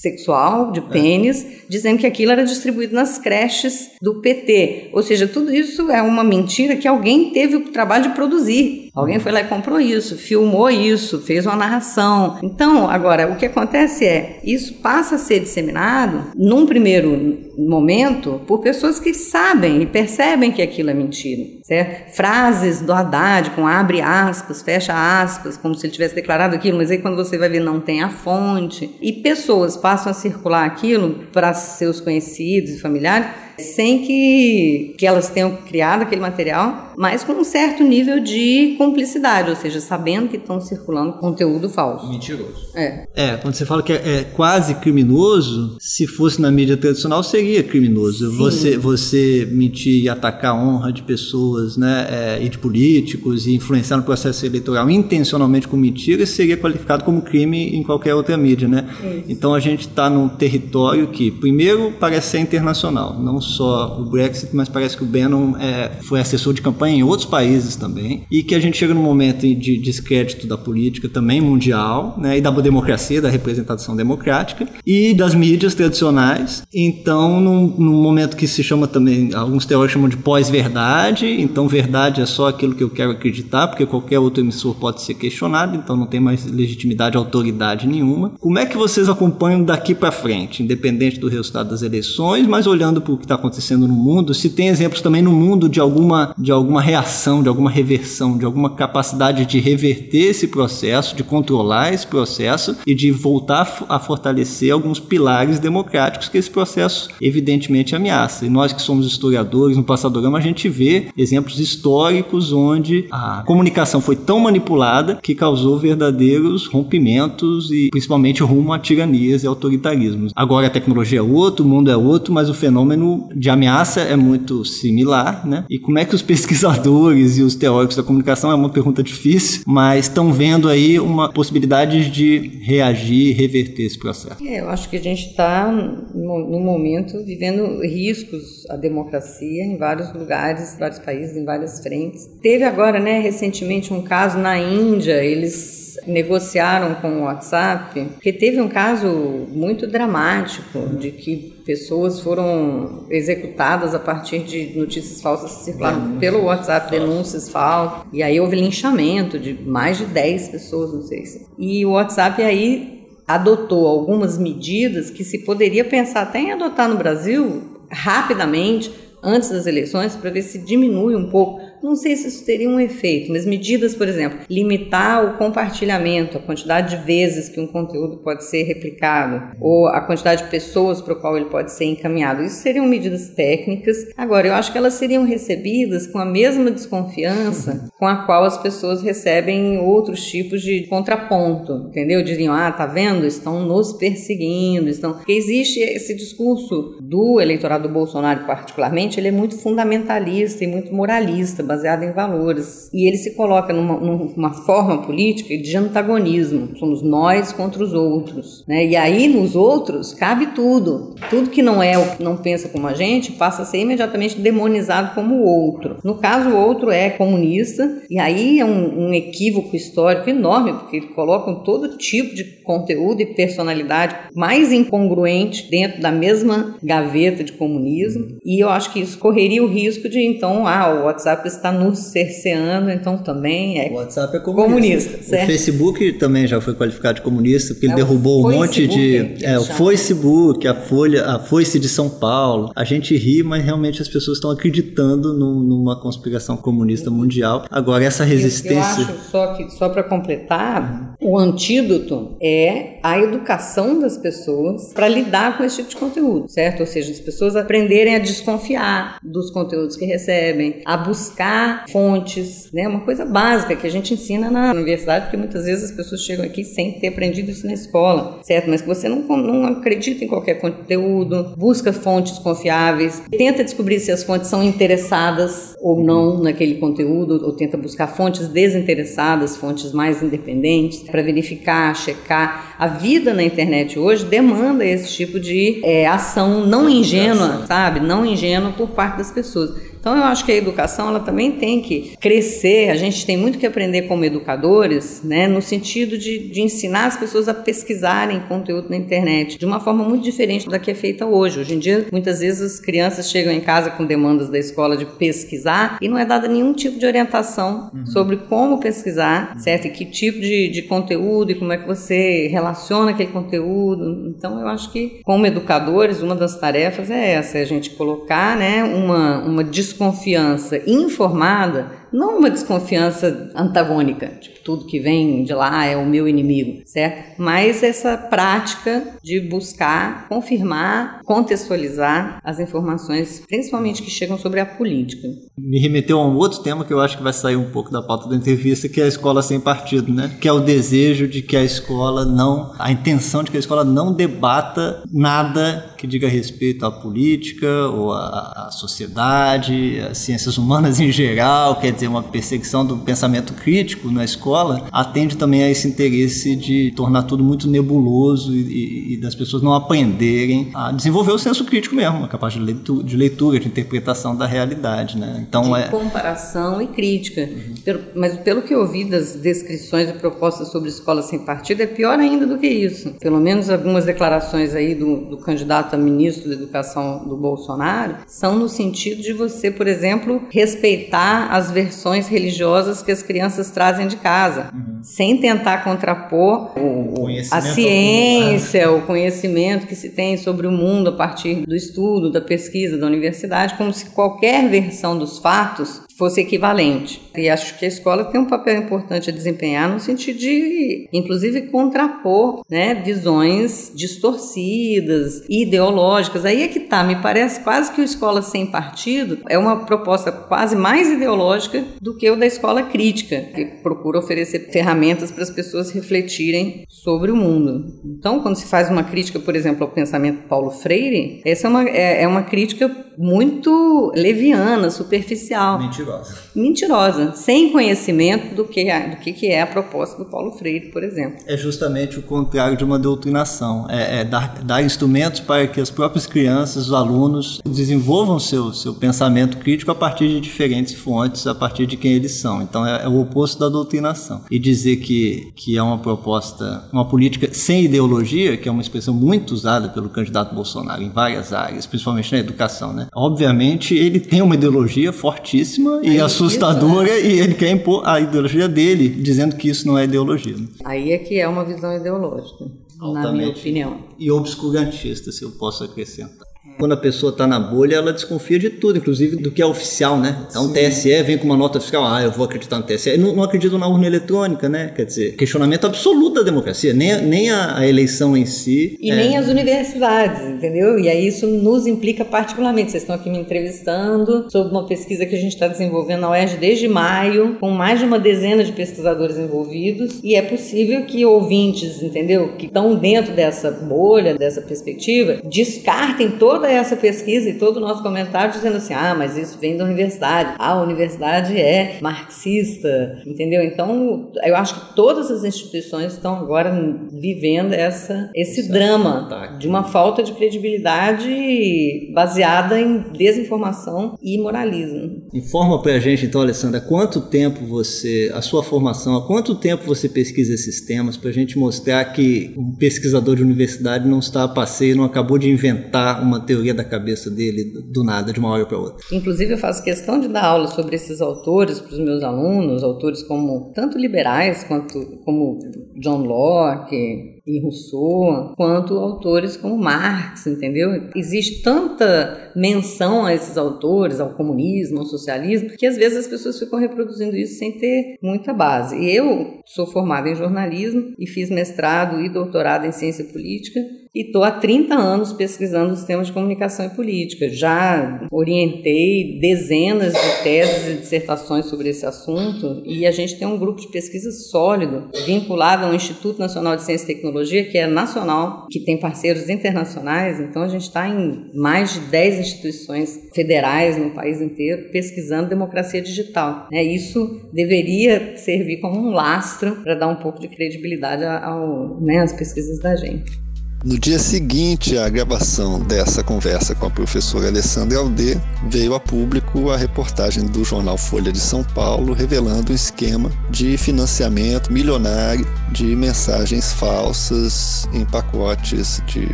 sexual 0.03 0.73
de 0.73 0.81
pênis, 0.83 1.62
dizendo 1.73 1.99
que 1.99 2.07
aquilo 2.07 2.33
era 2.33 2.45
distribuído 2.45 2.95
nas 2.95 3.19
creches 3.19 3.93
do 4.03 4.21
PT. 4.21 4.91
Ou 4.93 5.03
seja, 5.03 5.27
tudo 5.27 5.51
isso 5.53 5.91
é 5.91 6.03
uma 6.03 6.23
mentira 6.23 6.77
que 6.77 6.87
alguém 6.87 7.31
teve 7.31 7.57
o 7.57 7.71
trabalho 7.71 8.05
de 8.05 8.09
produzir. 8.11 8.91
Alguém 8.95 9.19
foi 9.19 9.33
lá 9.33 9.41
e 9.41 9.45
comprou 9.45 9.81
isso, 9.81 10.19
filmou 10.19 10.69
isso, 10.69 11.23
fez 11.23 11.47
uma 11.47 11.57
narração. 11.57 12.39
Então, 12.43 12.91
agora, 12.91 13.33
o 13.33 13.37
que 13.37 13.47
acontece 13.47 14.05
é, 14.05 14.39
isso 14.45 14.75
passa 14.75 15.15
a 15.15 15.19
ser 15.19 15.41
disseminado 15.41 16.27
num 16.37 16.67
primeiro 16.67 17.51
momento 17.57 18.43
por 18.47 18.59
pessoas 18.59 19.01
que 19.01 19.15
sabem 19.15 19.81
e 19.81 19.87
percebem 19.87 20.53
que 20.53 20.61
aquilo 20.61 20.91
é 20.91 20.95
mentira, 20.95 21.43
certo? 21.63 22.15
Frases 22.15 22.83
do 22.83 22.93
Haddad 22.93 23.51
com 23.51 23.67
abre 23.67 24.03
aspas, 24.03 24.61
fecha 24.61 24.93
aspas, 25.23 25.57
como 25.57 25.75
se 25.75 25.87
ele 25.87 25.93
tivesse 25.93 26.15
declarado 26.15 26.55
aquilo, 26.55 26.77
mas 26.77 26.91
aí 26.91 26.99
quando 26.99 27.17
você 27.17 27.39
vai 27.39 27.49
ver 27.49 27.61
não 27.61 27.81
tem 27.81 28.03
a 28.03 28.11
fonte. 28.11 28.95
E 29.01 29.13
pessoas 29.13 29.75
passam 29.75 30.11
a 30.11 30.15
circular 30.15 30.67
aquilo 30.67 31.27
para 31.33 31.55
seus 31.63 32.01
conhecidos 32.01 32.73
e 32.73 32.81
familiares 32.81 33.29
sem 33.59 34.03
que, 34.03 34.95
que 34.99 35.07
elas 35.07 35.29
tenham 35.31 35.57
criado 35.57 36.03
aquele 36.03 36.21
material, 36.21 36.93
mas 36.97 37.25
com 37.25 37.33
um 37.33 37.45
certo 37.45 37.83
nível 37.83 38.21
de 38.21 38.75
cumplicidade, 38.79 39.51
ou 39.51 39.57
seja, 39.57 39.81
sabendo 39.81 40.29
que 40.29 40.37
estão 40.37 40.61
circulando 40.61 41.15
conteúdo 41.15 41.69
falso. 41.69 42.09
Mentiroso. 42.09 42.71
É. 42.75 43.07
É, 43.15 43.37
quando 43.37 43.55
você 43.55 43.65
fala 43.65 43.83
que 43.83 43.93
é, 43.93 43.97
é 43.97 44.25
quase 44.25 44.75
criminoso, 44.77 45.77
se 45.81 46.07
fosse 46.07 46.41
na 46.41 46.51
mídia 46.51 46.77
tradicional 46.77 47.23
seria 47.23 47.63
criminoso. 47.63 48.31
Sim. 48.31 48.37
Você, 48.37 48.77
você 48.77 49.49
mentir 49.51 50.05
e 50.05 50.09
atacar 50.09 50.53
a 50.53 50.55
honra 50.55 50.93
de 50.93 51.03
pessoas, 51.03 51.77
né, 51.77 52.07
é, 52.11 52.43
e 52.43 52.49
de 52.49 52.59
políticos 52.59 53.47
e 53.47 53.55
influenciar 53.55 53.97
no 53.97 54.03
processo 54.03 54.45
eleitoral 54.47 54.89
intencionalmente 54.91 55.69
com 55.69 55.77
mentiras 55.77 56.31
seria 56.31 56.57
qualificado 56.57 57.05
como 57.05 57.23
crime 57.23 57.77
em 57.77 57.83
qualquer 57.83 58.15
outra 58.15 58.37
mídia, 58.37 58.69
né? 58.69 58.87
Então 59.29 59.55
a 59.55 59.61
gente 59.61 59.89
está 59.89 60.09
num 60.09 60.29
território 60.29 61.09
que, 61.09 61.31
primeiro, 61.31 61.93
parece 61.99 62.31
ser 62.31 62.39
internacional, 62.39 63.19
não 63.19 63.41
só 63.43 63.99
o 64.01 64.05
Brexit, 64.05 64.55
mas 64.55 64.69
parece 64.69 64.97
que 64.97 65.03
o 65.03 65.07
Bannon 65.07 65.57
é, 65.59 65.91
foi 66.03 66.21
assessor 66.21 66.55
de 66.55 66.63
campanha 66.63 66.97
em 66.97 67.03
outros 67.03 67.29
países 67.29 67.77
também, 67.77 68.25
e 68.31 68.43
que 68.43 68.55
a 68.55 68.61
gente 68.61 68.77
chega 68.77 68.95
num 68.95 69.03
momento 69.03 69.43
de 69.43 69.77
descrédito 69.77 70.47
da 70.47 70.57
política 70.57 71.09
também 71.09 71.41
mundial, 71.41 72.17
né, 72.19 72.39
e 72.39 72.41
da 72.41 72.51
democracia, 72.51 73.21
da 73.21 73.29
representação 73.29 73.97
democrática, 73.97 74.67
e 74.87 75.13
das 75.15 75.35
mídias 75.35 75.75
tradicionais. 75.75 76.63
Então, 76.73 77.41
num, 77.41 77.75
num 77.79 78.03
momento 78.03 78.37
que 78.37 78.47
se 78.47 78.63
chama 78.63 78.87
também, 78.87 79.35
alguns 79.35 79.67
teóricos 79.67 79.93
chamam 79.93 80.09
de 80.09 80.17
pós-verdade, 80.17 81.27
então 81.41 81.67
verdade 81.67 82.21
é 82.21 82.27
só 82.27 82.49
aquilo 82.49 82.75
que 82.75 82.85
eu 82.85 82.91
quero 82.91 83.11
acreditar, 83.11 83.69
porque 83.69 83.85
qualquer 83.85 84.19
outro 84.19 84.43
emissor 84.43 84.75
pode 84.75 85.03
ser 85.03 85.15
questionado, 85.15 85.77
então 85.77 85.97
não 85.97 86.07
tem 86.07 86.21
mais 86.21 86.47
legitimidade, 86.47 87.17
autoridade 87.17 87.87
nenhuma. 87.87 88.33
Como 88.41 88.59
é 88.59 88.67
que 88.67 88.77
vocês 88.77 89.09
acompanham 89.09 89.65
daqui 89.65 89.95
para 89.95 90.13
frente, 90.13 90.63
independente 90.63 91.19
do 91.19 91.29
resultado 91.29 91.71
das 91.71 91.83
eleições, 91.83 92.47
mas 92.47 92.67
olhando 92.67 93.01
para 93.01 93.13
o 93.13 93.19
que 93.19 93.27
está 93.33 93.35
acontecendo 93.35 93.89
no 93.89 93.95
mundo, 93.95 94.35
se 94.35 94.51
tem 94.51 94.69
exemplos 94.69 95.01
também 95.01 95.23
no 95.23 95.33
mundo 95.33 95.69
de 95.69 95.81
alguma, 95.81 96.35
de 96.39 96.53
alguma 96.53 96.81
reação, 96.81 97.43
de 97.43 97.49
alguma 97.49 97.71
reversão, 97.71 98.37
de 98.37 98.45
alguma 98.45 98.71
capacidade 98.71 99.47
de 99.47 99.59
reverter 99.59 100.31
esse 100.31 100.49
processo, 100.49 101.17
de 101.17 101.25
controlar 101.25 101.93
esse 101.93 102.07
processo 102.07 102.77
e 102.87 102.95
de 102.95 103.11
voltar 103.11 103.85
a 103.89 103.99
fortalecer 103.99 104.73
alguns 104.73 105.01
pilares 105.01 105.59
democráticos 105.59 106.29
que 106.29 106.39
esse 106.39 106.51
processo 106.51 107.09
evidentemente 107.21 107.97
ameaça. 107.97 108.45
E 108.45 108.51
nós 108.51 108.73
que 108.73 108.83
somos 108.83 109.07
historiadores 109.07 109.77
no 109.77 109.85
Passadorama, 109.85 110.39
a 110.39 110.41
gente 110.41 110.69
vê 110.69 111.09
exemplos 111.17 111.59
históricos 111.59 112.53
onde 112.53 113.07
a 113.11 113.43
comunicação 113.47 114.01
foi 114.01 114.17
tão 114.17 114.41
manipulada 114.41 115.19
que 115.23 115.35
causou 115.35 115.79
verdadeiros 115.79 116.67
rompimentos 116.67 117.71
e 117.71 117.89
principalmente 117.91 118.43
rumo 118.43 118.73
a 118.73 118.79
tiranias 118.79 119.45
e 119.45 119.47
autoritarismos. 119.47 120.33
Agora 120.35 120.67
a 120.67 120.71
tecnologia 120.71 121.21
é 121.21 121.23
outro, 121.23 121.65
o 121.65 121.69
mundo 121.69 121.91
é 121.91 121.97
outro, 121.97 122.33
mas 122.33 122.49
o 122.49 122.55
fenômeno 122.55 123.22
de 123.35 123.51
ameaça 123.51 124.01
é 124.01 124.17
muito 124.17 124.65
similar, 124.65 125.47
né? 125.47 125.65
E 125.69 125.79
como 125.79 125.99
é 125.99 126.05
que 126.05 126.15
os 126.15 126.23
pesquisadores 126.23 127.39
e 127.39 127.43
os 127.43 127.55
teóricos 127.55 127.97
da 127.97 128.03
comunicação 128.03 128.51
é 128.51 128.55
uma 128.55 128.71
pergunta 128.71 129.03
difícil, 129.03 129.63
mas 129.67 130.07
estão 130.07 130.33
vendo 130.33 130.69
aí 130.69 130.99
uma 130.99 131.33
possibilidade 131.33 132.11
de 132.11 132.61
reagir 132.63 133.35
reverter 133.37 133.85
esse 133.85 133.99
processo. 133.99 134.37
É, 134.47 134.61
eu 134.61 134.69
acho 134.69 134.89
que 134.89 134.97
a 134.97 135.03
gente 135.03 135.29
está, 135.29 135.71
no 135.71 136.61
momento, 136.61 137.25
vivendo 137.25 137.81
riscos 137.83 138.67
à 138.69 138.77
democracia 138.77 139.65
em 139.65 139.77
vários 139.77 140.13
lugares, 140.13 140.77
vários 140.79 140.99
países, 140.99 141.37
em 141.37 141.45
várias 141.45 141.81
frentes. 141.81 142.29
Teve 142.41 142.65
agora, 142.65 142.99
né, 142.99 143.21
recentemente, 143.21 143.93
um 143.93 144.03
caso 144.03 144.39
na 144.39 144.59
Índia, 144.59 145.23
eles 145.25 145.82
negociaram 146.07 146.95
com 146.97 147.21
o 147.21 147.23
WhatsApp, 147.23 148.01
porque 148.13 148.33
teve 148.33 148.61
um 148.61 148.69
caso 148.69 149.09
muito 149.49 149.87
dramático 149.87 150.79
de 150.99 151.11
que 151.11 151.37
pessoas 151.65 152.21
foram 152.21 153.07
executadas 153.11 153.95
a 153.95 153.99
partir 153.99 154.41
de 154.41 154.79
notícias 154.79 155.21
falsas 155.21 155.57
que 155.57 155.65
circularam 155.65 156.19
pelo 156.19 156.45
WhatsApp, 156.45 156.91
denúncias 156.91 157.49
falsas, 157.49 158.07
e 158.13 158.23
aí 158.23 158.41
houve 158.41 158.57
linchamento 158.57 159.39
de 159.39 159.55
mais 159.55 159.99
de 159.99 160.07
10 160.07 160.49
pessoas, 160.49 160.93
não 160.93 161.03
sei 161.03 161.25
se. 161.25 161.47
E 161.59 161.85
o 161.87 161.93
WhatsApp 161.93 162.43
aí 162.43 163.09
adotou 163.27 163.87
algumas 163.87 164.37
medidas 164.37 165.11
que 165.11 165.25
se 165.25 165.39
poderia 165.39 165.85
pensar 165.85 166.23
até 166.23 166.41
em 166.41 166.53
adotar 166.53 166.89
no 166.89 166.97
Brasil 166.97 167.63
rapidamente 167.91 168.91
antes 169.23 169.51
das 169.51 169.67
eleições 169.67 170.17
para 170.17 170.31
ver 170.31 170.43
se 170.43 170.59
diminui 170.59 171.15
um 171.15 171.31
pouco 171.31 171.61
não 171.83 171.97
sei 171.97 172.17
se 172.17 172.29
isso 172.29 172.45
teria 172.45 172.69
um 172.69 172.81
efeito, 172.81 173.31
mas 173.33 173.45
medidas, 173.45 173.95
por 173.95 174.09
exemplo, 174.09 174.41
limitar 174.49 175.25
o 175.25 175.39
compartilhamento, 175.39 176.39
a 176.39 176.41
quantidade 176.41 176.97
de 176.97 177.05
vezes 177.05 177.49
que 177.49 177.61
um 177.61 177.67
conteúdo 177.67 178.19
pode 178.19 178.45
ser 178.45 178.63
replicado, 178.65 179.57
ou 179.61 179.87
a 179.87 180.01
quantidade 180.01 180.45
de 180.45 180.51
pessoas 180.51 181.01
para 181.01 181.15
o 181.15 181.21
qual 181.21 181.37
ele 181.37 181.47
pode 181.47 181.73
ser 181.73 181.85
encaminhado. 181.87 182.43
Isso 182.43 182.57
seriam 182.57 182.87
medidas 182.87 183.31
técnicas. 183.31 183.97
Agora, 184.17 184.47
eu 184.47 184.55
acho 184.55 184.71
que 184.73 184.79
elas 184.79 184.95
seriam 184.95 185.25
recebidas 185.25 186.07
com 186.07 186.19
a 186.19 186.25
mesma 186.25 186.71
desconfiança 186.71 187.91
com 187.99 188.07
a 188.07 188.25
qual 188.25 188.45
as 188.45 188.59
pessoas 188.59 189.03
recebem 189.03 189.79
outros 189.79 190.25
tipos 190.25 190.63
de 190.63 190.87
contraponto, 190.87 191.87
entendeu? 191.89 192.23
Diriam, 192.23 192.55
ah, 192.55 192.71
tá 192.71 192.87
vendo? 192.87 193.27
Estão 193.27 193.65
nos 193.65 193.93
perseguindo, 193.93 194.89
estão... 194.89 195.15
Porque 195.15 195.33
existe 195.33 195.81
esse 195.81 196.15
discurso 196.15 196.99
do 197.01 197.41
eleitorado 197.41 197.89
do 197.89 197.95
Bolsonaro, 197.95 198.45
particularmente, 198.47 199.19
ele 199.19 199.29
é 199.29 199.33
muito 199.33 199.57
fundamentalista 199.57 200.65
e 200.65 200.67
muito 200.67 200.95
moralista, 200.95 201.63
baseado 201.73 202.03
em 202.03 202.13
valores. 202.13 202.91
E 202.93 203.09
ele 203.09 203.17
se 203.17 203.35
coloca 203.35 203.73
numa, 203.73 203.99
numa 203.99 204.53
forma 204.53 205.03
política 205.03 205.57
de 205.57 205.77
antagonismo. 205.77 206.77
Somos 206.79 207.03
nós 207.03 207.53
contra 207.53 207.83
os 207.83 207.95
outros. 207.95 208.65
Né? 208.69 208.87
E 208.87 208.97
aí, 208.97 209.29
nos 209.29 209.57
outros, 209.57 210.13
cabe 210.13 210.47
tudo. 210.49 211.15
Tudo 211.31 211.51
que 211.51 211.63
não 211.63 211.83
é 211.83 211.97
o 211.97 212.17
que 212.17 212.23
não 212.23 212.37
pensa 212.37 212.69
como 212.69 212.87
a 212.87 212.95
gente 212.95 213.33
passa 213.33 213.63
a 213.63 213.65
ser 213.65 213.79
imediatamente 213.79 214.39
demonizado 214.39 215.15
como 215.15 215.37
o 215.37 215.45
outro. 215.45 215.97
No 216.05 216.17
caso, 216.17 216.51
o 216.51 216.57
outro 216.57 216.91
é 216.91 217.11
comunista, 217.11 218.03
e 218.11 218.19
aí 218.19 218.61
é 218.61 218.65
um, 218.65 219.09
um 219.09 219.15
equívoco 219.15 219.75
histórico 219.75 220.29
enorme, 220.29 220.75
porque 220.75 221.01
colocam 221.01 221.63
todo 221.63 221.97
tipo 221.97 222.35
de 222.35 222.45
conteúdo 222.63 223.21
e 223.21 223.27
personalidade 223.27 224.15
mais 224.35 224.73
incongruente 224.73 225.71
dentro 225.71 226.01
da 226.01 226.13
mesma 226.13 226.77
gaveta 226.83 227.43
de 227.43 227.53
comunismo. 227.53 228.39
E 228.45 228.63
eu 228.63 228.69
acho 228.69 228.93
que 228.93 229.01
isso 229.01 229.19
correria 229.19 229.63
o 229.63 229.69
risco 229.69 230.09
de, 230.09 230.21
então, 230.21 230.67
ah, 230.67 231.01
o 231.01 231.05
WhatsApp 231.05 231.47
está 231.63 231.73
nos 231.73 231.99
cerceando, 231.99 232.91
então 232.91 233.17
também 233.19 233.79
é, 233.81 233.89
o 233.91 233.95
WhatsApp 233.95 234.37
é 234.37 234.41
comunista. 234.41 234.69
comunista 234.73 235.23
certo? 235.23 235.45
O 235.45 235.47
Facebook 235.47 236.13
também 236.15 236.47
já 236.47 236.61
foi 236.61 236.75
qualificado 236.75 237.17
de 237.17 237.23
comunista, 237.23 237.75
porque 237.75 237.87
ele 237.87 237.93
É, 237.93 237.95
o 237.95 237.99
derrubou 237.99 238.47
um 238.47 238.51
monte 238.53 238.87
de. 238.87 239.45
é, 239.45 239.59
o. 239.59 239.63
Facebook, 239.65 240.67
a 240.67 240.75
Folha, 240.75 241.25
a 241.27 241.39
Foice 241.39 241.79
de 241.79 241.89
São 241.89 242.09
Paulo. 242.09 242.71
A 242.75 242.85
gente 242.85 243.17
ri, 243.17 243.43
mas 243.43 243.65
realmente 243.65 244.03
as 244.03 244.09
pessoas 244.09 244.39
estão 244.39 244.51
acreditando 244.51 245.33
num- 245.33 245.61
numa 245.61 246.01
conspiração 246.01 246.57
comunista 246.57 247.11
mundial. 247.11 247.65
Agora, 247.71 248.05
essa 248.05 248.25
Eu, 248.25 248.29
resistência. 248.29 249.03
eu 249.03 249.05
acho 249.09 249.31
só 249.31 249.55
que, 249.55 249.71
só 249.71 249.89
para 249.89 250.03
completar, 250.03 251.12
o 251.23 251.39
antídoto 251.39 252.37
é 252.43 252.99
a 253.03 253.19
educação 253.19 253.99
das 253.99 254.17
pessoas 254.17 254.93
para 254.93 255.09
lidar 255.09 255.57
com 255.57 255.65
esse 255.65 255.77
tipo 255.79 255.91
de 255.91 255.97
conteúdo, 255.97 256.49
certo? 256.49 256.81
Ou 256.81 256.87
seja, 256.87 257.13
as 257.13 257.21
pessoas 257.21 257.57
aprenderem 257.57 258.15
a 258.15 258.19
desconfiar 258.19 259.19
dos 259.23 259.51
conteúdos 259.51 259.97
que 259.97 260.05
recebem, 260.05 260.83
a 260.85 260.97
buscar 260.97 261.85
fontes, 261.91 262.71
né? 262.73 262.87
Uma 262.89 263.01
coisa 263.01 263.25
básica 263.25 263.77
que 263.77 263.87
a 263.87 263.91
gente 263.91 264.15
ensina 264.15 264.51
na 264.51 264.73
universidade, 264.73 265.27
porque 265.27 265.37
muitas 265.37 265.65
vezes 265.65 265.91
as 265.91 265.97
pessoas 265.97 266.23
chegam 266.23 266.45
aqui 266.45 266.65
sem 266.65 266.93
ter 266.93 267.09
aprendido 267.09 267.51
isso 267.51 267.67
na 267.67 267.73
escola, 267.73 268.41
certo? 268.43 268.69
Mas 268.69 268.83
você 268.83 269.09
não, 269.09 269.23
não 269.37 269.67
acredita 269.67 270.25
em 270.25 270.29
qualquer 270.29 270.55
conteúdo, 270.55 271.55
busca 271.57 271.93
fontes 271.93 272.39
confiáveis, 272.39 273.23
tenta 273.31 273.65
descobrir 273.65 274.01
se 274.01 274.11
as 274.11 274.23
fontes 274.23 274.49
são 274.49 274.63
interessadas 274.63 275.75
ou 275.81 276.03
não 276.03 276.41
naquele 276.41 276.77
conteúdo, 276.77 277.45
ou 277.45 277.53
tenta 277.53 277.77
buscar 277.77 278.07
fontes 278.07 278.49
desinteressadas, 278.49 279.57
fontes 279.57 279.93
mais 279.93 280.23
independentes, 280.23 281.05
para 281.13 281.23
verificar, 281.23 281.95
checar. 281.95 282.75
A 282.79 282.89
vida 282.89 283.33
na 283.33 283.45
internet 283.45 283.99
hoje 283.99 284.25
demanda 284.25 284.85
esse 284.85 285.13
tipo 285.13 285.39
de 285.39 285.81
é, 285.85 286.07
ação 286.09 286.67
não 286.67 286.89
ingênua, 286.89 287.65
sabe? 287.67 288.01
Não 288.01 288.27
ingênua 288.27 288.73
por 288.73 288.89
parte 288.89 289.19
das 289.19 289.31
pessoas. 289.31 289.92
Então 290.03 290.17
eu 290.17 290.25
acho 290.25 290.45
que 290.45 290.51
a 290.51 290.57
educação 290.57 291.09
ela 291.11 291.21
também 291.21 291.53
tem 291.53 291.81
que 291.81 292.17
crescer. 292.21 292.91
A 292.91 292.97
gente 292.97 293.25
tem 293.25 293.37
muito 293.37 293.57
que 293.57 293.65
aprender 293.65 294.03
como 294.03 294.25
educadores, 294.25 295.23
né, 295.23 295.47
no 295.47 295.63
sentido 295.63 296.19
de, 296.19 296.49
de 296.49 296.61
ensinar 296.61 297.07
as 297.07 297.17
pessoas 297.17 297.49
a 297.49 297.55
pesquisarem 297.55 298.41
conteúdo 298.49 298.91
na 298.91 298.97
internet 298.97 299.57
de 299.57 299.65
uma 299.65 299.79
forma 299.79 300.03
muito 300.03 300.25
diferente 300.25 300.69
da 300.69 300.81
que 300.81 300.91
é 300.91 300.95
feita 300.95 301.25
hoje. 301.25 301.61
Hoje 301.61 301.75
em 301.75 301.79
dia, 301.79 302.09
muitas 302.11 302.41
vezes 302.41 302.61
as 302.61 302.81
crianças 302.81 303.31
chegam 303.31 303.53
em 303.53 303.61
casa 303.61 303.91
com 303.91 304.05
demandas 304.05 304.49
da 304.49 304.59
escola 304.59 304.97
de 304.97 305.07
pesquisar 305.07 305.99
e 306.03 306.09
não 306.09 306.19
é 306.19 306.25
dada 306.25 306.49
nenhum 306.49 306.73
tipo 306.73 306.99
de 306.99 307.07
orientação 307.07 307.89
uhum. 307.95 308.05
sobre 308.05 308.39
como 308.39 308.81
pesquisar, 308.81 309.57
certo? 309.61 309.87
E 309.87 309.91
que 309.91 310.05
tipo 310.05 310.41
de, 310.41 310.69
de 310.69 310.83
conteúdo 310.83 311.53
e 311.53 311.55
como 311.55 311.73
é 311.73 311.79
que 311.79 311.87
você 311.87 312.49
relaciona 312.49 313.13
aquele 313.13 313.31
conteúdo. 313.31 314.35
Então 314.37 314.59
eu 314.59 314.67
acho 314.67 314.91
que 314.91 315.21
como 315.23 315.47
educadores, 315.47 316.23
uma 316.23 316.35
das 316.35 316.59
tarefas 316.59 317.09
é 317.09 317.35
essa, 317.35 317.59
é 317.59 317.63
a 317.63 317.67
gente 317.67 317.91
colocar, 317.91 318.57
né, 318.57 318.83
uma, 318.83 319.39
uma 319.45 319.63
desconfiança 319.93 320.83
informada 320.87 322.02
não 322.13 322.39
uma 322.39 322.51
desconfiança 322.51 323.51
antagônica, 323.55 324.29
tipo, 324.41 324.61
tudo 324.63 324.87
que 324.87 325.01
vem 325.01 325.45
de 325.45 325.53
lá 325.53 325.85
é 325.85 325.97
o 325.97 326.07
meu 326.07 326.29
inimigo, 326.29 326.83
certo? 326.85 327.41
Mas 327.41 327.83
essa 327.83 328.17
prática 328.17 329.03
de 329.23 329.41
buscar 329.41 330.29
confirmar, 330.29 331.21
contextualizar 331.25 332.41
as 332.45 332.61
informações, 332.61 333.43
principalmente 333.47 334.03
que 334.03 334.11
chegam 334.11 334.39
sobre 334.39 334.61
a 334.61 334.67
política. 334.67 335.29
Me 335.59 335.79
remeteu 335.79 336.19
a 336.19 336.27
um 336.27 336.37
outro 336.37 336.61
tema 336.63 336.85
que 336.85 336.93
eu 336.93 337.01
acho 337.01 337.17
que 337.17 337.23
vai 337.23 337.33
sair 337.33 337.57
um 337.57 337.71
pouco 337.71 337.91
da 337.91 338.03
pauta 338.03 338.29
da 338.29 338.37
entrevista, 338.37 338.89
que 338.89 339.01
é 339.01 339.05
a 339.05 339.09
escola 339.09 339.43
sem 339.43 339.61
partido, 339.61 340.13
né? 340.13 340.37
Que 340.41 340.49
é 340.49 340.53
o 340.53 340.61
desejo 340.61 341.27
de 341.27 341.43
que 341.43 341.57
a 341.57 341.65
escola 341.65 342.25
não, 342.25 342.73
a 342.79 342.91
intenção 342.93 343.43
de 343.43 343.51
que 343.51 343.57
a 343.57 343.61
escola 343.61 343.85
não 343.85 344.13
debata 344.13 345.03
nada 345.13 345.93
que 345.97 346.07
diga 346.07 346.29
respeito 346.29 346.85
à 346.85 346.91
política 346.91 347.89
ou 347.89 348.13
à, 348.13 348.67
à 348.67 348.71
sociedade, 348.71 350.01
às 350.01 350.19
ciências 350.19 350.59
humanas 350.59 350.99
em 350.99 351.13
geral, 351.13 351.77
quer 351.77 351.93
dizer 351.93 352.02
uma 352.09 352.23
perseguição 352.23 352.85
do 352.85 352.97
pensamento 352.99 353.55
crítico 353.55 354.11
na 354.11 354.25
escola, 354.25 354.87
atende 354.91 355.37
também 355.37 355.63
a 355.63 355.71
esse 355.71 355.87
interesse 355.89 356.57
de 356.57 356.93
tornar 356.97 357.23
tudo 357.25 357.43
muito 357.43 357.69
nebuloso 357.69 358.55
e, 358.55 359.15
e, 359.15 359.17
das 359.17 359.35
pessoas 359.35 359.63
não 359.63 359.75
aprenderem 359.75 360.71
a 360.75 360.93
desenvolver 360.93 361.33
o 361.33 361.39
senso 361.39 361.65
crítico 361.65 361.95
mesmo, 361.95 362.25
a 362.25 362.29
capacidade 362.29 362.65
de 362.65 362.73
leitura, 362.73 363.05
de, 363.05 363.17
leitura, 363.17 363.61
de 363.61 363.69
interpretação 363.69 364.37
da 364.37 364.47
realidade, 364.47 365.17
né? 365.17 365.45
Então 365.49 365.63
de 365.63 365.81
é 365.81 365.89
comparação 365.89 366.81
e 366.83 366.87
crítica. 366.87 367.43
Uhum. 367.43 367.99
Mas 368.15 368.37
pelo 368.39 368.63
que 368.63 368.75
eu 368.75 368.81
ouvi 368.81 369.05
das 369.05 369.35
descrições 369.35 370.09
e 370.11 370.13
propostas 370.13 370.69
sobre 370.69 370.89
escola 370.89 371.23
sem 371.23 371.45
partido, 371.45 371.83
é 371.83 371.87
pior 371.87 372.19
ainda 372.19 372.47
do 372.47 372.59
que 372.59 372.67
isso. 372.67 373.15
Pelo 373.21 373.41
menos 373.41 373.71
algumas 373.71 374.05
declarações 374.05 374.75
aí 374.75 374.95
do, 374.95 375.17
do 375.27 375.37
candidato 375.39 375.95
a 375.95 375.99
ministro 375.99 376.49
da 376.49 376.55
Educação 376.55 377.27
do 377.27 377.37
Bolsonaro 377.37 378.17
são 378.27 378.59
no 378.59 378.69
sentido 378.69 379.23
de 379.23 379.33
você, 379.33 379.71
por 379.71 379.87
exemplo, 379.87 380.43
respeitar 380.51 381.49
as 381.51 381.71
versões 381.71 381.92
versões 381.93 382.27
religiosas 382.27 383.03
que 383.03 383.13
as 383.13 383.23
crianças 383.23 383.71
trazem 383.71 384.09
de 384.09 384.17
casa, 384.17 384.71
uhum. 384.73 385.03
sem 385.03 385.37
tentar 385.37 385.85
contrapor 385.85 386.73
o, 386.79 387.27
a 387.51 387.61
ciência, 387.61 388.91
o 388.91 389.03
conhecimento 389.03 389.87
que 389.87 389.95
se 389.95 390.11
tem 390.11 390.39
sobre 390.39 390.67
o 390.67 390.73
mundo 390.73 391.11
a 391.11 391.13
partir 391.13 391.67
do 391.67 391.77
estudo, 391.77 392.33
da 392.33 392.41
pesquisa, 392.41 392.97
da 392.97 393.07
universidade, 393.07 393.75
como 393.75 393.93
se 393.93 394.07
qualquer 394.07 394.69
versão 394.71 395.19
dos 395.19 395.39
fatos 395.39 396.01
fosse 396.17 396.41
equivalente. 396.41 397.23
E 397.37 397.49
acho 397.49 397.79
que 397.79 397.85
a 397.85 397.89
escola 397.89 398.25
tem 398.25 398.41
um 398.41 398.47
papel 398.47 398.79
importante 398.79 399.31
a 399.31 399.33
desempenhar 399.33 399.91
no 399.91 400.01
sentido 400.01 400.39
de, 400.39 401.09
inclusive, 401.13 401.63
contrapor 401.63 402.63
né, 402.71 402.95
visões 402.95 403.93
distorcidas, 403.95 405.43
ideológicas. 405.49 406.45
Aí 406.45 406.63
é 406.63 406.69
que 406.69 406.81
tá, 406.81 407.03
me 407.03 407.17
parece 407.17 407.61
quase 407.61 407.93
que 407.93 408.01
o 408.01 408.05
Escola 408.05 408.43
Sem 408.43 408.67
Partido 408.67 409.39
é 409.49 409.59
uma 409.59 409.85
proposta 409.85 410.31
quase 410.31 410.77
mais 410.77 411.11
ideológica 411.11 411.85
do 412.01 412.17
que 412.17 412.31
o 412.31 412.37
da 412.37 412.47
escola 412.47 412.83
crítica, 412.83 413.41
que 413.55 413.65
procura 413.83 414.19
oferecer 414.19 414.71
ferramentas 414.71 415.31
para 415.31 415.43
as 415.43 415.51
pessoas 415.51 415.91
refletirem 415.91 416.85
sobre 416.89 417.31
o 417.31 417.37
mundo. 417.37 418.01
Então, 418.05 418.41
quando 418.41 418.57
se 418.57 418.67
faz 418.67 418.91
uma 418.91 419.05
crítica, 419.05 419.39
por 419.39 419.57
exemplo, 419.57 419.85
ao 419.85 419.91
pensamento 419.91 420.47
Paulo 420.49 420.71
Freire, 420.71 421.41
essa 421.45 421.67
é 421.67 421.71
uma, 421.71 421.89
é, 421.89 422.23
é 422.23 422.29
uma 422.29 422.43
crítica 422.43 422.91
muito 423.19 424.13
leviana, 424.15 424.91
superficial. 424.91 425.79
Mentirosa. 426.03 426.35
Mentirosa, 426.55 427.33
sem 427.35 427.73
conhecimento 427.73 428.55
do 428.55 428.65
que, 428.65 428.85
do 428.85 429.17
que 429.17 429.47
é 429.47 429.63
a 429.63 429.67
proposta 429.67 430.19
do 430.19 430.29
Paulo 430.29 430.53
Freire, 430.53 430.91
por 430.91 431.03
exemplo. 431.03 431.39
É 431.47 431.57
justamente 431.57 432.19
o 432.19 432.23
contrário 432.23 432.77
de 432.77 432.85
uma 432.85 432.99
doutrinação. 432.99 433.87
É, 433.89 434.21
é 434.21 434.25
dar, 434.25 434.63
dar, 434.63 434.83
instrumentos 434.83 435.41
para 435.41 435.67
que 435.67 435.81
as 435.81 435.91
próprias 435.91 436.27
crianças, 436.27 436.89
os 436.89 436.93
alunos, 436.93 437.61
desenvolvam 437.65 438.39
seu, 438.39 438.73
seu 438.73 438.95
pensamento 438.95 439.59
crítico 439.59 439.91
a 439.91 439.95
partir 439.95 440.29
de 440.29 440.41
diferentes 440.41 440.95
fontes, 440.95 441.47
a 441.47 441.55
partir 441.55 441.87
de 441.87 441.97
quem 441.97 442.13
eles 442.13 442.33
são. 442.33 442.63
Então 442.63 442.87
é, 442.87 443.05
é 443.05 443.09
o 443.09 443.21
oposto 443.21 443.59
da 443.59 443.69
doutrinação. 443.69 444.43
E 444.51 444.59
dizer 444.59 444.97
que, 444.97 445.53
que 445.55 445.77
é 445.77 445.83
uma 445.83 445.99
proposta, 445.99 446.85
uma 446.93 447.09
política 447.09 447.53
sem 447.53 447.85
ideologia, 447.85 448.57
que 448.57 448.69
é 448.69 448.73
uma 448.73 448.83
expressão 448.83 449.15
muito 449.15 449.53
usada 449.53 449.89
pelo 449.89 450.09
candidato 450.09 450.55
Bolsonaro 450.55 451.03
em 451.03 451.11
várias 451.11 451.53
áreas, 451.53 451.87
principalmente 451.87 452.33
na 452.33 452.39
educação, 452.39 452.93
né? 452.93 453.07
Obviamente 453.15 453.95
ele 453.95 454.21
tem 454.21 454.43
uma 454.43 454.55
ideologia 454.55 455.13
fortíssima 455.13 455.92
e 456.03 456.17
é 456.17 456.21
assustadora 456.21 457.09
isso, 457.19 457.29
né? 457.29 457.35
e 457.35 457.41
ele 457.41 457.55
quer 457.55 457.71
impor 457.71 458.07
a 458.07 458.21
ideologia 458.21 458.69
dele, 458.69 459.09
dizendo 459.09 459.57
que 459.57 459.69
isso 459.69 459.87
não 459.87 459.99
é 459.99 460.05
ideologia. 460.05 460.57
Aí 460.85 461.13
é 461.13 461.19
que 461.19 461.39
é 461.39 461.49
uma 461.49 461.65
visão 461.65 461.95
ideológica, 461.95 462.67
Altamente 462.99 463.27
na 463.27 463.33
minha 463.33 463.49
opinião. 463.49 463.99
E 464.19 464.31
obscurantista, 464.31 465.33
se 465.33 465.43
eu 465.43 465.51
posso 465.53 465.85
acrescentar. 465.85 466.52
Quando 466.79 466.93
a 466.93 466.97
pessoa 466.97 467.31
está 467.31 467.47
na 467.47 467.61
bolha, 467.61 467.97
ela 467.97 468.13
desconfia 468.13 468.59
de 468.59 468.71
tudo, 468.71 468.99
inclusive 468.99 469.37
do 469.37 469.51
que 469.51 469.63
é 469.63 469.67
oficial, 469.67 470.19
né? 470.19 470.47
Então 470.49 470.67
o 470.67 470.73
TSE 470.73 471.23
vem 471.23 471.39
com 471.39 471.45
uma 471.45 471.57
nota 471.57 471.81
fiscal, 471.81 472.05
ah, 472.05 472.23
eu 472.23 472.31
vou 472.31 472.45
acreditar 472.45 472.79
no 472.79 472.85
TSE. 472.85 473.17
Não, 473.17 473.35
não 473.35 473.43
acredito 473.43 473.79
na 473.79 473.87
urna 473.87 474.07
eletrônica, 474.07 474.69
né? 474.69 474.93
Quer 474.95 475.05
dizer, 475.05 475.37
questionamento 475.37 475.87
absoluto 475.87 476.37
da 476.37 476.43
democracia, 476.43 476.93
nem, 476.93 477.21
nem 477.23 477.51
a, 477.51 477.79
a 477.79 477.87
eleição 477.87 478.37
em 478.37 478.47
si. 478.47 478.97
E 479.01 479.11
é... 479.11 479.17
nem 479.17 479.37
as 479.37 479.49
universidades, 479.49 480.43
entendeu? 480.43 480.99
E 480.99 481.09
aí 481.09 481.27
isso 481.27 481.47
nos 481.47 481.87
implica 481.87 482.25
particularmente. 482.25 482.91
Vocês 482.91 483.03
estão 483.03 483.17
aqui 483.17 483.31
me 483.31 483.39
entrevistando 483.39 484.47
sobre 484.51 484.73
uma 484.73 484.87
pesquisa 484.87 485.27
que 485.27 485.35
a 485.35 485.39
gente 485.39 485.53
está 485.53 485.69
desenvolvendo 485.69 486.21
na 486.21 486.31
UERJ 486.31 486.57
desde 486.57 486.89
maio, 486.89 487.57
com 487.61 487.71
mais 487.71 487.99
de 487.99 488.05
uma 488.05 488.19
dezena 488.19 488.65
de 488.65 488.73
pesquisadores 488.73 489.37
envolvidos, 489.37 490.21
e 490.23 490.35
é 490.35 490.43
possível 490.43 491.05
que 491.05 491.25
ouvintes, 491.25 492.03
entendeu? 492.03 492.57
Que 492.57 492.67
estão 492.67 492.95
dentro 492.95 493.33
dessa 493.35 493.71
bolha, 493.71 494.35
dessa 494.35 494.61
perspectiva, 494.61 495.41
descartem 495.45 496.31
toda 496.31 496.62
toda 496.63 496.73
essa 496.73 496.95
pesquisa 496.95 497.51
e 497.51 497.55
todo 497.55 497.79
o 497.79 497.81
nosso 497.81 498.03
comentário 498.03 498.53
dizendo 498.53 498.77
assim: 498.77 498.95
ah, 498.95 499.15
mas 499.17 499.37
isso 499.37 499.59
vem 499.59 499.77
da 499.77 499.85
universidade, 499.85 500.55
ah, 500.59 500.73
a 500.73 500.83
universidade 500.83 501.59
é 501.59 501.99
marxista, 502.01 503.21
entendeu? 503.27 503.63
Então, 503.63 504.31
eu 504.45 504.55
acho 504.55 504.75
que 504.75 504.95
todas 504.95 505.31
as 505.31 505.43
instituições 505.43 506.13
estão 506.13 506.37
agora 506.37 506.73
vivendo 507.13 507.73
essa, 507.73 508.31
esse 508.35 508.71
drama 508.71 509.29
de 509.59 509.67
uma 509.67 509.83
falta 509.83 510.23
de 510.23 510.33
credibilidade 510.33 512.13
baseada 512.15 512.81
em 512.81 512.99
desinformação 513.13 514.17
e 514.23 514.39
moralismo. 514.39 515.23
Informa 515.35 515.83
pra 515.83 515.99
gente, 515.99 516.27
então, 516.27 516.41
Alessandra, 516.41 516.81
quanto 516.81 517.23
tempo 517.23 517.67
você, 517.67 518.31
a 518.35 518.41
sua 518.41 518.63
formação, 518.63 519.17
há 519.17 519.27
quanto 519.27 519.57
tempo 519.57 519.85
você 519.85 520.09
pesquisa 520.09 520.55
esses 520.55 520.81
temas, 520.83 521.17
para 521.17 521.31
a 521.31 521.33
gente 521.33 521.59
mostrar 521.59 522.05
que 522.13 522.53
um 522.57 522.73
pesquisador 522.77 523.35
de 523.35 523.43
universidade 523.43 524.09
não 524.09 524.21
está 524.21 524.45
a 524.45 524.49
passeio, 524.49 524.97
não 524.97 525.05
acabou 525.05 525.39
de 525.39 525.51
inventar 525.51 526.23
uma 526.23 526.39
teoria 526.39 526.52
da 526.75 526.85
cabeça 526.85 527.31
dele 527.31 527.73
do 527.93 528.05
nada, 528.05 528.33
de 528.33 528.39
uma 528.39 528.51
hora 528.51 528.67
para 528.67 528.79
outra. 528.79 529.05
Inclusive, 529.13 529.53
eu 529.53 529.59
faço 529.59 529.83
questão 529.83 530.21
de 530.21 530.29
dar 530.29 530.45
aula 530.45 530.69
sobre 530.69 530.97
esses 530.97 531.21
autores 531.21 531.81
para 531.81 531.93
os 531.93 531.99
meus 531.99 532.23
alunos, 532.23 532.83
autores 532.83 533.23
como 533.23 533.73
tanto 533.75 533.99
liberais 533.99 534.65
quanto 534.65 535.21
como 535.25 535.59
John 536.01 536.25
Locke, 536.25 537.33
e 537.47 537.61
Rousseau, 537.61 538.55
quanto 538.57 538.95
autores 538.95 539.57
como 539.57 539.77
Marx, 539.77 540.47
entendeu? 540.47 541.09
Existe 541.15 541.63
tanta 541.63 542.53
menção 542.55 543.27
a 543.27 543.35
esses 543.35 543.57
autores, 543.57 544.21
ao 544.21 544.35
comunismo, 544.35 545.01
ao 545.01 545.07
socialismo, 545.07 545.71
que 545.71 545.87
às 545.87 545.97
vezes 545.97 546.19
as 546.19 546.27
pessoas 546.29 546.59
ficam 546.59 546.79
reproduzindo 546.79 547.37
isso 547.37 547.59
sem 547.59 547.79
ter 547.79 548.17
muita 548.23 548.53
base. 548.53 549.05
Eu 549.05 549.61
sou 549.67 549.87
formada 549.87 550.29
em 550.29 550.37
jornalismo 550.37 551.15
e 551.19 551.27
fiz 551.27 551.51
mestrado 551.51 552.21
e 552.21 552.29
doutorado 552.29 552.87
em 552.87 552.93
ciência 552.93 553.25
política 553.25 553.81
e 554.15 554.27
estou 554.27 554.45
há 554.45 554.51
30 554.51 554.95
anos 554.95 555.33
pesquisando 555.33 555.95
os 555.95 556.05
temas 556.05 556.27
de 556.27 556.33
comunicação 556.33 556.85
e 556.87 556.91
política. 556.91 557.49
Já 557.49 558.27
orientei 558.31 559.39
dezenas 559.41 560.13
de 560.13 560.43
teses 560.43 560.89
e 560.89 561.01
dissertações 561.01 561.67
sobre 561.67 561.89
esse 561.89 562.05
assunto 562.05 562.83
e 562.85 563.07
a 563.07 563.11
gente 563.11 563.39
tem 563.39 563.49
um 563.49 563.59
grupo 563.59 563.81
de 563.81 563.89
pesquisa 563.89 564.31
sólido 564.31 565.09
vinculado 565.25 565.87
ao 565.87 565.95
Instituto 565.95 566.39
Nacional 566.39 566.77
de 566.77 566.83
Ciência 566.83 567.05
e 567.05 567.15
Tecnologia, 567.15 567.65
que 567.65 567.79
é 567.79 567.87
nacional, 567.87 568.67
que 568.71 568.81
tem 568.81 568.99
parceiros 569.01 569.49
internacionais. 569.49 570.41
Então 570.41 570.63
a 570.63 570.69
gente 570.69 570.83
está 570.83 571.09
em 571.09 571.51
mais 571.55 571.95
de 571.95 572.01
10 572.01 572.41
instituições 572.41 573.29
federais 573.35 573.97
no 573.97 574.11
país 574.11 574.43
inteiro 574.43 574.91
pesquisando 574.93 575.49
democracia 575.49 576.03
digital. 576.03 576.69
É, 576.71 576.83
isso 576.83 577.49
deveria 577.53 578.37
servir 578.37 578.79
como 578.79 578.99
um 578.99 579.11
lastro 579.11 579.77
para 579.77 579.95
dar 579.95 580.09
um 580.09 580.17
pouco 580.17 580.39
de 580.39 580.49
credibilidade 580.49 581.25
ao, 581.25 581.99
né, 582.01 582.19
às 582.19 582.33
pesquisas 582.33 582.79
da 582.79 582.95
gente. 582.95 583.52
No 583.85 583.99
dia 583.99 584.17
seguinte 584.17 584.97
à 584.97 585.09
gravação 585.09 585.81
dessa 585.81 586.23
conversa 586.23 586.73
com 586.73 586.87
a 586.87 586.91
professora 586.91 587.49
Alessandra 587.49 587.99
Alde, 587.99 588.41
veio 588.69 588.95
a 588.95 589.01
público 589.01 589.71
a 589.71 589.77
reportagem 589.77 590.47
do 590.47 590.65
jornal 590.65 590.97
Folha 590.97 591.33
de 591.33 591.41
São 591.41 591.65
Paulo 591.65 592.13
revelando 592.13 592.71
um 592.71 592.75
esquema 592.77 593.29
de 593.51 593.77
financiamento 593.77 594.73
milionário 594.73 595.45
de 595.73 595.97
mensagens 595.97 596.73
falsas 596.73 597.89
em 597.93 598.05
pacotes 598.05 599.03
de 599.05 599.29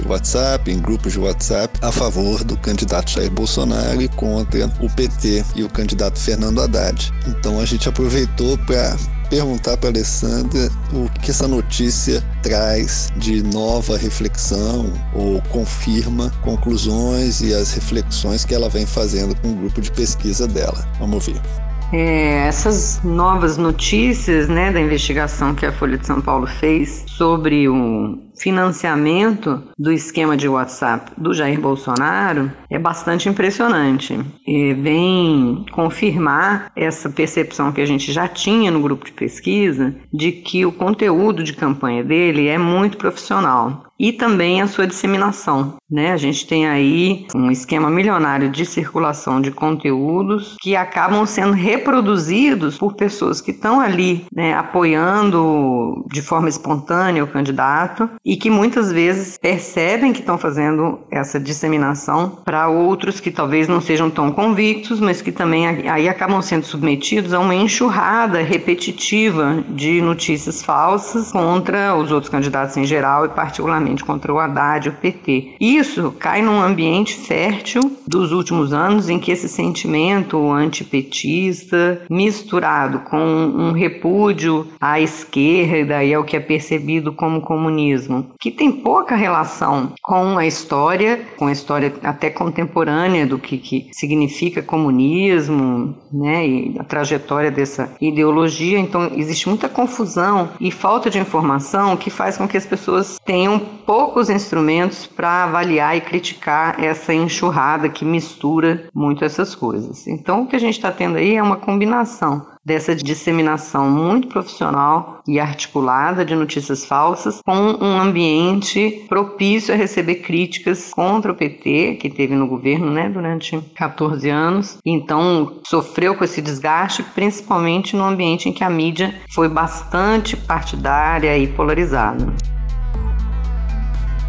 WhatsApp, 0.07 0.71
em 0.71 0.79
grupos 0.79 1.13
de 1.13 1.19
WhatsApp, 1.19 1.79
a 1.83 1.93
favor 1.93 2.43
do 2.43 2.57
candidato 2.57 3.11
Jair 3.11 3.31
Bolsonaro 3.31 4.01
e 4.01 4.09
contra 4.09 4.67
o 4.81 4.89
PT 4.89 5.45
e 5.57 5.63
o 5.63 5.69
candidato 5.69 6.19
Fernando 6.19 6.63
Haddad. 6.63 7.13
Então 7.27 7.61
a 7.61 7.67
gente 7.67 7.87
aproveitou 7.87 8.57
para 8.59 8.97
perguntar 9.29 9.77
para 9.77 9.91
Alessandra 9.91 10.71
o 10.93 11.09
que 11.21 11.31
essa 11.31 11.47
notícia 11.47 12.23
traz 12.43 13.09
de 13.17 13.43
nova 13.43 13.97
reflexão 13.97 14.93
ou 15.14 15.41
confirma 15.43 16.31
conclusões 16.43 17.41
e 17.41 17.55
as 17.55 17.73
reflexões 17.73 18.45
que 18.45 18.55
ela 18.55 18.69
vem 18.69 18.87
fazendo 18.87 19.35
com 19.37 19.53
o 19.53 19.55
grupo 19.55 19.81
de 19.81 19.91
pesquisa 19.93 20.47
dela. 20.47 20.87
Vamos 20.99 21.27
ver. 21.27 21.68
É, 21.92 22.46
essas 22.46 23.03
novas 23.03 23.57
notícias 23.57 24.46
né, 24.48 24.70
da 24.70 24.81
investigação 24.81 25.55
que 25.55 25.64
a 25.64 25.72
Folha 25.72 25.96
de 25.96 26.07
São 26.07 26.20
Paulo 26.20 26.46
fez 26.46 27.05
sobre 27.07 27.66
o 27.66 28.29
financiamento 28.38 29.62
do 29.79 29.90
esquema 29.90 30.37
de 30.37 30.48
WhatsApp 30.48 31.12
do 31.16 31.33
Jair 31.33 31.61
Bolsonaro 31.61 32.53
é 32.70 32.79
bastante 32.79 33.29
impressionante. 33.29 34.18
E 34.46 34.74
vem 34.74 35.64
confirmar 35.72 36.70
essa 36.77 37.09
percepção 37.09 37.72
que 37.72 37.81
a 37.81 37.87
gente 37.87 38.12
já 38.12 38.29
tinha 38.29 38.70
no 38.70 38.81
grupo 38.81 39.07
de 39.07 39.12
pesquisa 39.12 39.94
de 40.12 40.31
que 40.31 40.66
o 40.66 40.72
conteúdo 40.72 41.42
de 41.42 41.55
campanha 41.55 42.05
dele 42.05 42.48
é 42.48 42.59
muito 42.59 42.98
profissional 42.98 43.88
e 43.99 44.13
também 44.13 44.63
a 44.63 44.67
sua 44.67 44.87
disseminação. 44.87 45.75
Né? 45.91 46.13
A 46.13 46.17
gente 46.17 46.47
tem 46.47 46.67
aí 46.67 47.27
um 47.35 47.51
esquema 47.51 47.91
milionário 47.91 48.51
de 48.51 48.65
circulação 48.67 49.41
de 49.41 49.51
conteúdos 49.51 50.57
que 50.61 50.77
acabam 50.77 51.25
sendo 51.25 51.53
reproduzidos 51.53 52.77
por 52.77 52.95
pessoas 52.95 53.41
que 53.41 53.51
estão 53.51 53.81
ali 53.81 54.27
né, 54.33 54.55
apoiando 54.55 56.05
de 56.13 56.21
forma 56.21 56.49
espontânea 56.49 57.25
o 57.25 57.27
candidato 57.27 58.09
e 58.25 58.37
que 58.37 58.51
muitas 58.51 58.93
vezes 58.93 59.39
percebem 59.39 60.13
que 60.13 60.21
estão 60.21 60.37
fazendo 60.37 61.01
essa 61.11 61.41
disseminação 61.41 62.39
para 62.45 62.69
outros 62.69 63.19
que 63.21 63.31
talvez 63.31 63.67
não 63.67 63.81
sejam 63.81 64.11
tão 64.11 64.31
convictos, 64.31 65.01
mas 65.01 65.23
que 65.23 65.33
também 65.33 65.67
aí 65.89 66.09
acabam 66.09 66.43
sendo 66.43 66.67
submetidos 66.67 67.33
a 67.33 67.41
uma 67.41 67.55
enxurrada 67.55 68.43
repetitiva 68.43 69.65
de 69.71 70.03
notícias 70.03 70.63
falsas 70.63 71.33
contra 71.33 71.97
os 71.97 72.13
outros 72.13 72.31
candidatos 72.31 72.77
em 72.77 72.85
geral 72.85 73.25
e 73.25 73.31
particularmente 73.31 73.88
contra 73.96 74.33
o 74.33 74.38
Haddad 74.38 74.87
e 74.87 74.90
o 74.90 74.94
PT. 74.94 75.57
Isso 75.61 76.14
cai 76.18 76.42
num 76.42 76.61
ambiente 76.61 77.14
fértil 77.14 77.81
dos 78.07 78.33
últimos 78.33 78.72
anos 78.72 79.09
em 79.09 79.18
que 79.18 79.31
esse 79.31 79.48
sentimento 79.48 80.51
antipetista 80.51 82.03
misturado 82.11 83.01
com 83.01 83.18
um 83.18 83.72
repúdio 83.72 84.66
à 84.81 85.01
esquerda 85.01 86.03
e 86.05 86.14
ao 86.14 86.24
que 86.24 86.37
é 86.37 86.40
percebido 86.40 87.12
como 87.12 87.40
comunismo 87.40 88.29
que 88.40 88.51
tem 88.51 88.70
pouca 88.70 89.16
relação 89.16 89.92
com 90.03 90.38
a 90.38 90.46
história, 90.46 91.20
com 91.37 91.46
a 91.46 91.53
história 91.53 91.92
até 92.03 92.31
contemporânea 92.31 93.27
do 93.27 93.38
que, 93.38 93.59
que 93.59 93.88
significa 93.92 94.62
comunismo, 94.62 95.94
né, 96.12 96.46
e 96.46 96.77
a 96.79 96.85
trajetória 96.85 97.51
dessa 97.51 97.92
ideologia. 98.01 98.79
Então, 98.79 99.11
existe 99.14 99.48
muita 99.48 99.68
confusão 99.68 100.51
e 100.61 100.70
falta 100.70 101.11
de 101.11 101.18
informação 101.18 101.96
que 101.96 102.11
faz 102.11 102.37
com 102.37 102.48
que 102.48 102.57
as 102.57 102.66
pessoas 102.66 103.18
tenham 103.24 103.61
poucos 103.88 104.29
instrumentos 104.29 105.07
para 105.07 105.44
avaliar 105.44 105.96
e 105.96 106.03
criticar 106.03 106.79
essa 106.79 107.14
enxurrada 107.14 107.88
que 107.88 108.05
mistura 108.05 108.85
muito 108.94 109.24
essas 109.24 109.55
coisas. 109.55 110.07
Então, 110.07 110.42
o 110.42 110.46
que 110.46 110.55
a 110.55 110.59
gente 110.59 110.74
está 110.74 110.92
tendo 110.92 111.16
aí 111.16 111.37
é 111.37 111.42
uma 111.42 111.57
combinação 111.57 112.46
dessa 112.62 112.94
disseminação 112.94 113.90
muito 113.90 114.29
profissional 114.29 115.22
e 115.27 115.40
articulada 115.40 116.22
de 116.22 116.35
notícias 116.35 116.85
falsas, 116.85 117.40
com 117.42 117.57
um 117.57 117.98
ambiente 117.98 119.07
propício 119.09 119.72
a 119.72 119.77
receber 119.77 120.16
críticas 120.16 120.92
contra 120.92 121.33
o 121.33 121.35
PT, 121.35 121.94
que 121.98 122.11
teve 122.11 122.35
no 122.35 122.46
governo 122.46 122.90
né, 122.90 123.09
durante 123.09 123.59
14 123.74 124.29
anos. 124.29 124.77
Então, 124.85 125.61
sofreu 125.66 126.14
com 126.14 126.24
esse 126.24 126.42
desgaste, 126.42 127.03
principalmente 127.03 127.96
no 127.96 128.05
ambiente 128.05 128.51
em 128.51 128.53
que 128.53 128.62
a 128.62 128.68
mídia 128.68 129.14
foi 129.35 129.48
bastante 129.48 130.37
partidária 130.37 131.38
e 131.38 131.46
polarizada. 131.46 132.58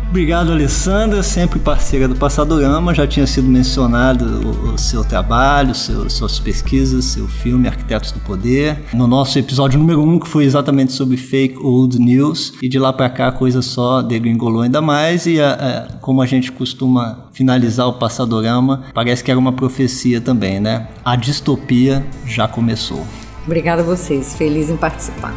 Obrigado, 0.10 0.52
Alessandra, 0.52 1.22
sempre 1.22 1.60
parceira 1.60 2.08
do 2.08 2.16
Passadorama. 2.16 2.96
Já 2.96 3.06
tinha 3.06 3.28
sido 3.28 3.48
mencionado 3.48 4.26
o, 4.26 4.74
o 4.74 4.78
seu 4.78 5.04
trabalho, 5.04 5.76
seu, 5.76 6.10
suas 6.10 6.40
pesquisas, 6.40 7.06
seu 7.06 7.28
filme 7.28 7.68
Arquitetos 7.68 8.12
do 8.12 8.20
Poder. 8.22 8.86
No 8.92 9.06
nosso 9.06 9.38
episódio 9.38 9.78
número 9.80 10.02
1, 10.02 10.10
um, 10.10 10.20
que 10.20 10.28
foi 10.28 10.46
exatamente 10.46 10.94
sobre 10.94 11.16
fake 11.16 11.58
old 11.60 12.00
news. 12.00 12.54
E 12.60 12.68
de 12.68 12.80
lá 12.80 12.92
para 12.92 13.08
cá 13.08 13.28
a 13.28 13.32
coisa 13.32 13.62
só 13.62 14.02
degringolou 14.02 14.64
ainda 14.64 14.82
mais. 14.82 15.28
E 15.28 15.40
a, 15.40 15.54
a, 15.54 15.94
como 15.98 16.24
a 16.24 16.26
gente 16.26 16.52
costuma 16.52 17.26
finalizar 17.32 17.88
o 17.88 17.94
Passadorama, 17.94 18.86
parece 18.96 19.24
que 19.24 19.30
era 19.30 19.40
uma 19.40 19.54
profecia 19.54 20.20
também, 20.20 20.60
né? 20.60 20.88
A 21.06 21.16
distopia 21.16 22.04
já 22.26 22.48
começou. 22.48 23.06
Obrigada 23.46 23.84
a 23.84 23.86
vocês, 23.86 24.36
feliz 24.36 24.72
em 24.72 24.76
participar. 24.78 25.36